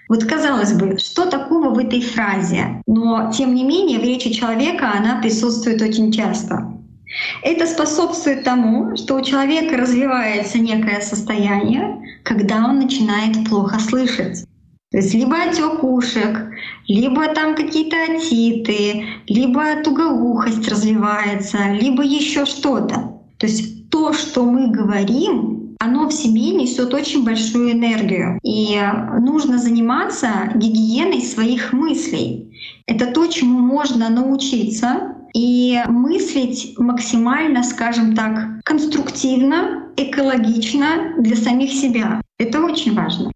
Вот 0.09 0.25
казалось 0.25 0.73
бы, 0.73 0.97
что 0.99 1.27
такого 1.27 1.75
в 1.75 1.79
этой 1.79 2.01
фразе? 2.01 2.83
Но 2.87 3.31
тем 3.37 3.55
не 3.55 3.65
менее 3.65 3.99
в 3.99 4.05
речи 4.05 4.33
человека 4.33 4.93
она 4.97 5.21
присутствует 5.21 5.83
очень 5.83 6.11
часто. 6.13 6.73
Это 7.43 7.67
способствует 7.67 8.45
тому, 8.45 8.97
что 8.97 9.17
у 9.17 9.23
человека 9.23 9.77
развивается 9.77 10.59
некое 10.59 11.01
состояние, 11.01 12.21
когда 12.23 12.65
он 12.65 12.79
начинает 12.79 13.49
плохо 13.49 13.79
слышать. 13.81 14.45
То 14.91 14.99
есть 14.99 15.13
либо 15.13 15.37
отек 15.37 15.85
ушек, 15.85 16.51
либо 16.87 17.27
там 17.35 17.55
какие-то 17.55 17.97
отиты, 18.11 19.05
либо 19.27 19.83
тугоухость 19.83 20.67
развивается, 20.69 21.73
либо 21.73 22.03
еще 22.03 22.47
что-то. 22.47 23.21
То 23.39 23.47
есть 23.47 23.91
то, 23.91 24.15
что 24.15 24.45
мы 24.45 24.69
говорим, 24.71 25.68
оно 25.79 26.09
в 26.09 26.13
себе 26.13 26.51
несет 26.51 26.93
очень 26.93 27.25
большую 27.25 27.73
энергию. 27.73 28.39
И 28.43 28.81
нужно 29.21 29.59
заниматься 29.59 30.29
гигиеной 30.55 31.23
своих 31.23 31.73
мыслей. 31.73 32.53
Это 32.87 33.07
то, 33.07 33.27
чему 33.27 33.59
можно 33.59 34.09
научиться 34.09 35.15
и 35.35 35.81
мыслить 35.89 36.75
максимально, 36.79 37.63
скажем 37.63 38.17
так, 38.17 38.63
конструктивно, 38.65 39.85
экологично 39.97 41.15
для 41.19 41.37
самих 41.37 41.73
себя. 41.73 42.21
Это 42.39 42.61
очень 42.61 42.95
важно. 42.95 43.33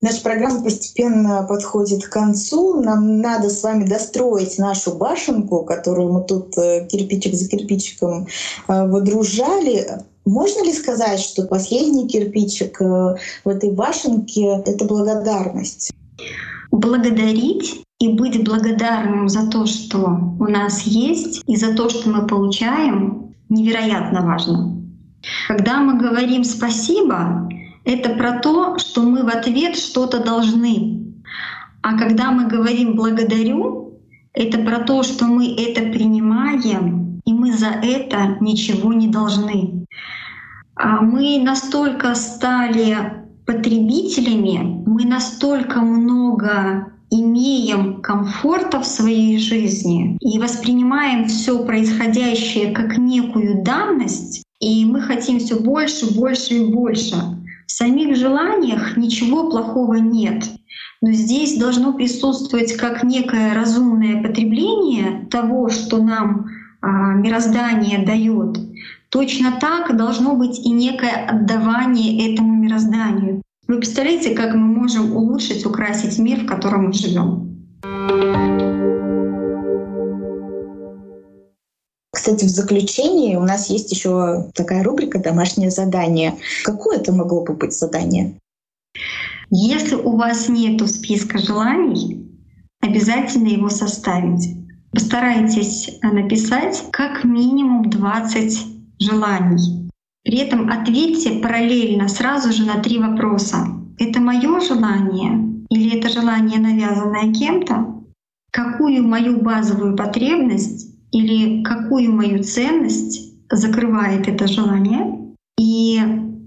Наша 0.00 0.22
программа 0.22 0.62
постепенно 0.62 1.46
подходит 1.48 2.04
к 2.04 2.10
концу. 2.10 2.82
Нам 2.82 3.20
надо 3.20 3.48
с 3.48 3.62
вами 3.62 3.86
достроить 3.86 4.58
нашу 4.58 4.98
башенку, 4.98 5.64
которую 5.64 6.12
мы 6.12 6.24
тут 6.24 6.58
э, 6.58 6.86
кирпичик 6.86 7.34
за 7.34 7.48
кирпичиком 7.48 8.26
э, 8.68 8.86
выдружали. 8.86 10.04
Можно 10.24 10.64
ли 10.64 10.72
сказать, 10.72 11.20
что 11.20 11.46
последний 11.46 12.08
кирпичик 12.08 12.80
э, 12.80 13.16
в 13.44 13.48
этой 13.48 13.72
башенке— 13.72 14.62
это 14.66 14.84
благодарность? 14.86 15.92
Благодарить 16.70 17.84
и 18.00 18.08
быть 18.08 18.42
благодарным 18.42 19.28
за 19.28 19.50
то, 19.50 19.66
что 19.66 20.18
у 20.38 20.44
нас 20.44 20.82
есть, 20.82 21.42
и 21.46 21.56
за 21.56 21.74
то, 21.74 21.88
что 21.88 22.08
мы 22.08 22.26
получаем, 22.26 23.34
невероятно 23.48 24.22
важно. 24.22 24.74
Когда 25.48 25.80
мы 25.80 25.98
говорим 25.98 26.44
спасибо, 26.44 27.48
это 27.84 28.10
про 28.10 28.40
то, 28.40 28.78
что 28.78 29.02
мы 29.02 29.24
в 29.24 29.28
ответ 29.28 29.76
что-то 29.76 30.22
должны. 30.24 31.14
А 31.82 31.98
когда 31.98 32.30
мы 32.30 32.48
говорим 32.48 32.96
благодарю, 32.96 34.00
это 34.32 34.58
про 34.58 34.80
то, 34.80 35.02
что 35.02 35.26
мы 35.26 35.54
это 35.54 35.82
принимаем, 35.92 37.20
и 37.24 37.32
мы 37.32 37.52
за 37.52 37.68
это 37.68 38.36
ничего 38.40 38.92
не 38.92 39.08
должны. 39.08 39.83
А 40.76 41.00
мы 41.00 41.40
настолько 41.42 42.14
стали 42.14 42.96
потребителями, 43.46 44.82
мы 44.86 45.04
настолько 45.04 45.80
много 45.80 46.92
имеем 47.10 48.00
комфорта 48.00 48.80
в 48.80 48.86
своей 48.86 49.38
жизни 49.38 50.16
и 50.20 50.38
воспринимаем 50.38 51.26
все 51.26 51.64
происходящее 51.64 52.72
как 52.72 52.98
некую 52.98 53.62
данность, 53.62 54.42
и 54.58 54.84
мы 54.84 55.00
хотим 55.00 55.38
все 55.38 55.60
больше, 55.60 56.12
больше 56.14 56.54
и 56.54 56.72
больше. 56.72 57.14
В 57.66 57.70
самих 57.70 58.16
желаниях 58.16 58.96
ничего 58.96 59.50
плохого 59.50 59.94
нет. 59.94 60.44
Но 61.00 61.12
здесь 61.12 61.58
должно 61.58 61.92
присутствовать 61.92 62.76
как 62.76 63.04
некое 63.04 63.54
разумное 63.54 64.22
потребление 64.22 65.26
того, 65.30 65.68
что 65.68 65.98
нам 65.98 66.46
а, 66.80 67.14
мироздание 67.14 68.04
дает. 68.04 68.58
Точно 69.14 69.60
так 69.60 69.96
должно 69.96 70.34
быть 70.34 70.58
и 70.58 70.70
некое 70.70 71.24
отдавание 71.28 72.32
этому 72.32 72.60
мирозданию. 72.60 73.42
Вы 73.68 73.76
представляете, 73.76 74.34
как 74.34 74.56
мы 74.56 74.66
можем 74.66 75.14
улучшить, 75.14 75.64
украсить 75.64 76.18
мир, 76.18 76.40
в 76.40 76.46
котором 76.46 76.86
мы 76.86 76.92
живем? 76.92 77.64
Кстати, 82.12 82.44
в 82.44 82.48
заключении 82.48 83.36
у 83.36 83.42
нас 83.42 83.70
есть 83.70 83.92
еще 83.92 84.50
такая 84.52 84.82
рубрика 84.82 85.20
«Домашнее 85.20 85.70
задание». 85.70 86.34
Какое 86.64 86.96
это 86.96 87.12
могло 87.12 87.44
бы 87.44 87.54
быть 87.54 87.72
задание? 87.72 88.34
Если 89.48 89.94
у 89.94 90.16
вас 90.16 90.48
нет 90.48 90.84
списка 90.90 91.38
желаний, 91.38 92.28
обязательно 92.80 93.46
его 93.46 93.68
составить. 93.68 94.56
Постарайтесь 94.90 96.00
написать 96.02 96.82
как 96.90 97.22
минимум 97.22 97.88
20 97.88 98.73
желаний. 98.98 99.90
При 100.24 100.38
этом 100.38 100.70
ответьте 100.70 101.40
параллельно 101.40 102.08
сразу 102.08 102.52
же 102.52 102.64
на 102.64 102.80
три 102.80 102.98
вопроса. 102.98 103.66
Это 103.98 104.20
мое 104.20 104.60
желание 104.60 105.54
или 105.70 105.98
это 105.98 106.08
желание, 106.08 106.58
навязанное 106.58 107.32
кем-то? 107.32 108.02
Какую 108.52 109.06
мою 109.06 109.40
базовую 109.40 109.96
потребность 109.96 110.94
или 111.12 111.62
какую 111.62 112.12
мою 112.12 112.42
ценность 112.42 113.34
закрывает 113.50 114.28
это 114.28 114.46
желание. 114.46 115.34
И 115.58 116.00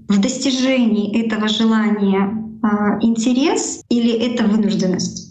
в 0.08 0.20
достижении 0.20 1.24
этого 1.24 1.48
желания 1.48 2.44
а, 2.64 3.00
интерес 3.02 3.84
или 3.90 4.12
это 4.12 4.46
вынужденность. 4.46 5.27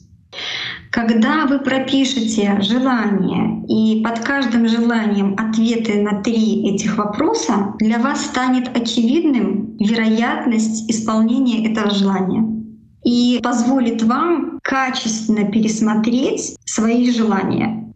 Когда 0.97 1.45
вы 1.45 1.59
пропишете 1.59 2.59
желание 2.63 3.63
и 3.69 4.03
под 4.03 4.21
каждым 4.21 4.67
желанием 4.67 5.35
ответы 5.37 6.01
на 6.01 6.23
три 6.23 6.71
этих 6.71 6.97
вопроса, 6.97 7.75
для 7.79 7.99
вас 7.99 8.25
станет 8.25 8.75
очевидным 8.75 9.77
вероятность 9.77 10.91
исполнения 10.91 11.71
этого 11.71 11.91
желания 11.91 12.47
и 13.05 13.41
позволит 13.43 14.03
вам 14.05 14.59
качественно 14.63 15.45
пересмотреть 15.45 16.57
свои 16.65 17.13
желания. 17.13 17.93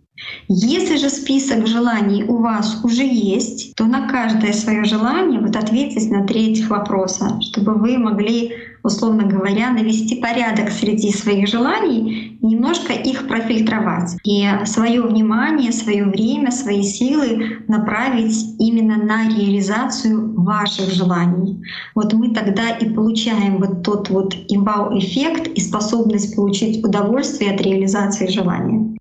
Если 0.48 0.98
же 0.98 1.08
список 1.08 1.66
желаний 1.66 2.24
у 2.24 2.36
вас 2.36 2.84
уже 2.84 3.04
есть, 3.04 3.74
то 3.76 3.86
на 3.86 4.08
каждое 4.08 4.52
свое 4.52 4.84
желание 4.84 5.40
вот 5.40 5.56
ответить 5.56 6.10
на 6.10 6.26
три 6.26 6.50
этих 6.52 6.68
вопроса, 6.68 7.40
чтобы 7.40 7.76
вы 7.76 7.96
могли, 7.96 8.52
условно 8.82 9.24
говоря, 9.24 9.70
навести 9.70 10.16
порядок 10.16 10.68
среди 10.70 11.10
своих 11.12 11.48
желаний 11.48 12.29
немножко 12.42 12.92
их 12.92 13.28
профильтровать. 13.28 14.16
И 14.24 14.46
свое 14.64 15.02
внимание, 15.02 15.72
свое 15.72 16.04
время, 16.04 16.50
свои 16.50 16.82
силы 16.82 17.64
направить 17.68 18.36
именно 18.58 18.96
на 18.96 19.28
реализацию 19.28 20.34
ваших 20.40 20.90
желаний. 20.90 21.62
Вот 21.94 22.12
мы 22.12 22.32
тогда 22.34 22.70
и 22.70 22.88
получаем 22.90 23.58
вот 23.58 23.82
тот 23.82 24.08
вот 24.10 24.34
имбау-эффект 24.48 25.48
и 25.48 25.60
способность 25.60 26.34
получить 26.34 26.84
удовольствие 26.84 27.52
от 27.52 27.60
реализации 27.60 28.26
желания. 28.26 28.96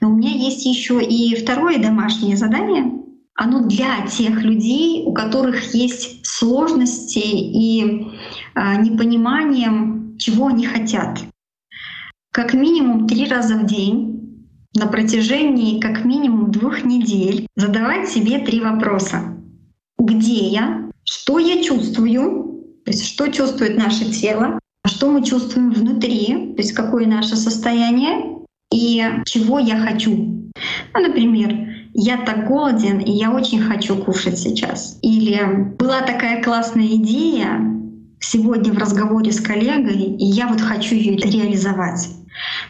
Но 0.00 0.10
у 0.10 0.14
меня 0.16 0.30
есть 0.30 0.66
еще 0.66 1.02
и 1.02 1.36
второе 1.36 1.78
домашнее 1.78 2.36
задание. 2.36 3.02
Оно 3.34 3.66
для 3.66 4.06
тех 4.06 4.42
людей, 4.42 5.04
у 5.06 5.12
которых 5.12 5.74
есть 5.74 6.26
сложности 6.26 7.18
и 7.18 8.08
а, 8.54 8.76
непониманием, 8.76 10.16
чего 10.18 10.48
они 10.48 10.66
хотят. 10.66 11.20
Как 12.32 12.54
минимум 12.54 13.06
три 13.06 13.26
раза 13.26 13.56
в 13.56 13.66
день 13.66 14.48
на 14.74 14.86
протяжении 14.86 15.80
как 15.80 16.04
минимум 16.04 16.50
двух 16.50 16.82
недель 16.82 17.46
задавать 17.56 18.08
себе 18.08 18.38
три 18.38 18.60
вопроса. 18.60 19.36
Где 19.98 20.48
я? 20.48 20.90
Что 21.04 21.38
я 21.38 21.62
чувствую? 21.62 22.64
То 22.84 22.90
есть 22.90 23.06
что 23.06 23.28
чувствует 23.28 23.76
наше 23.76 24.10
тело? 24.10 24.58
Что 24.86 25.10
мы 25.10 25.24
чувствуем 25.24 25.72
внутри? 25.72 26.54
То 26.56 26.62
есть 26.62 26.72
какое 26.72 27.06
наше 27.06 27.36
состояние? 27.36 28.32
и 28.72 29.04
чего 29.26 29.58
я 29.58 29.78
хочу. 29.78 30.10
Ну, 30.12 31.00
например, 31.00 31.54
я 31.94 32.16
так 32.18 32.48
голоден, 32.48 32.98
и 32.98 33.12
я 33.12 33.30
очень 33.30 33.60
хочу 33.60 33.96
кушать 33.96 34.38
сейчас. 34.38 34.98
Или 35.02 35.74
была 35.78 36.00
такая 36.00 36.42
классная 36.42 36.86
идея 36.86 37.60
сегодня 38.20 38.72
в 38.72 38.78
разговоре 38.78 39.30
с 39.30 39.40
коллегой, 39.40 40.16
и 40.16 40.24
я 40.24 40.48
вот 40.48 40.60
хочу 40.60 40.94
ее 40.94 41.16
реализовать. 41.16 42.08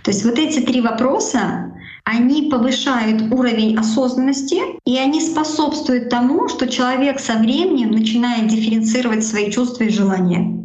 То 0.03 0.11
есть 0.11 0.25
вот 0.25 0.39
эти 0.39 0.61
три 0.61 0.81
вопроса, 0.81 1.73
они 2.05 2.51
повышают 2.51 3.33
уровень 3.33 3.79
осознанности, 3.79 4.61
и 4.85 4.99
они 4.99 5.21
способствуют 5.21 6.09
тому, 6.09 6.49
что 6.49 6.69
человек 6.69 7.21
со 7.21 7.35
временем 7.35 7.93
начинает 7.93 8.49
дифференцировать 8.49 9.25
свои 9.25 9.51
чувства 9.51 9.85
и 9.85 9.91
желания. 9.91 10.62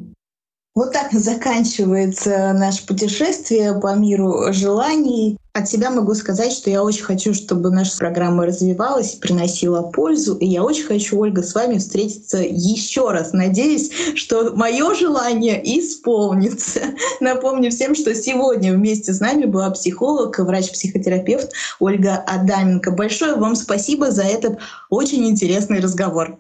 Вот 0.78 0.94
так 0.94 1.12
заканчивается 1.12 2.54
наше 2.54 2.86
путешествие 2.86 3.74
по 3.80 3.96
миру 3.96 4.54
желаний. 4.54 5.36
От 5.54 5.68
себя 5.68 5.90
могу 5.90 6.14
сказать, 6.14 6.52
что 6.52 6.70
я 6.70 6.84
очень 6.84 7.02
хочу, 7.02 7.34
чтобы 7.34 7.72
наша 7.72 7.98
программа 7.98 8.46
развивалась, 8.46 9.16
приносила 9.16 9.82
пользу. 9.82 10.36
И 10.36 10.46
я 10.46 10.64
очень 10.64 10.84
хочу, 10.84 11.18
Ольга, 11.18 11.42
с 11.42 11.56
вами 11.56 11.80
встретиться 11.80 12.38
еще 12.38 13.10
раз. 13.10 13.34
Надеюсь, 13.34 13.90
что 14.14 14.56
мое 14.56 14.94
желание 14.94 15.60
исполнится. 15.80 16.82
Напомню 17.22 17.72
всем, 17.72 17.96
что 17.96 18.14
сегодня 18.14 18.72
вместе 18.72 19.14
с 19.14 19.20
нами 19.20 19.46
была 19.46 19.72
психолог, 19.72 20.38
врач-психотерапевт 20.38 21.54
Ольга 21.80 22.18
Адаменко. 22.18 22.92
Большое 22.92 23.34
вам 23.34 23.56
спасибо 23.56 24.12
за 24.12 24.26
этот 24.26 24.60
очень 24.92 25.28
интересный 25.28 25.80
разговор. 25.80 26.38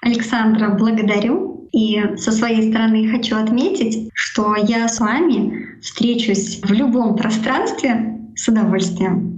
Александра, 0.00 0.70
благодарю. 0.70 1.55
И 1.76 2.16
со 2.16 2.32
своей 2.32 2.70
стороны 2.70 3.10
хочу 3.10 3.36
отметить, 3.36 4.10
что 4.14 4.56
я 4.56 4.88
с 4.88 4.98
вами 4.98 5.78
встречусь 5.82 6.60
в 6.62 6.72
любом 6.72 7.16
пространстве 7.16 8.18
с 8.34 8.48
удовольствием. 8.48 9.36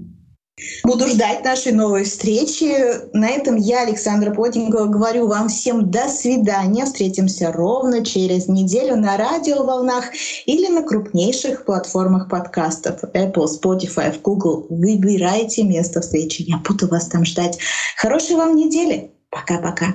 Буду 0.84 1.08
ждать 1.08 1.44
нашей 1.44 1.72
новой 1.72 2.04
встречи. 2.04 2.76
На 3.12 3.28
этом 3.28 3.56
я, 3.56 3.82
Александра 3.82 4.32
Плотникова, 4.32 4.86
говорю 4.86 5.26
вам 5.26 5.48
всем 5.48 5.90
до 5.90 6.08
свидания. 6.08 6.84
Встретимся 6.84 7.50
ровно 7.50 8.04
через 8.04 8.46
неделю 8.46 8.96
на 8.96 9.16
радиоволнах 9.16 10.04
или 10.46 10.68
на 10.68 10.82
крупнейших 10.82 11.64
платформах 11.64 12.28
подкастов 12.28 13.02
Apple, 13.14 13.46
Spotify, 13.46 14.16
Google. 14.22 14.66
Выбирайте 14.70 15.64
место 15.64 16.00
встречи. 16.00 16.42
Я 16.42 16.58
буду 16.58 16.86
вас 16.86 17.08
там 17.08 17.24
ждать. 17.24 17.58
Хорошей 17.96 18.36
вам 18.36 18.54
недели. 18.54 19.10
Пока-пока. 19.30 19.94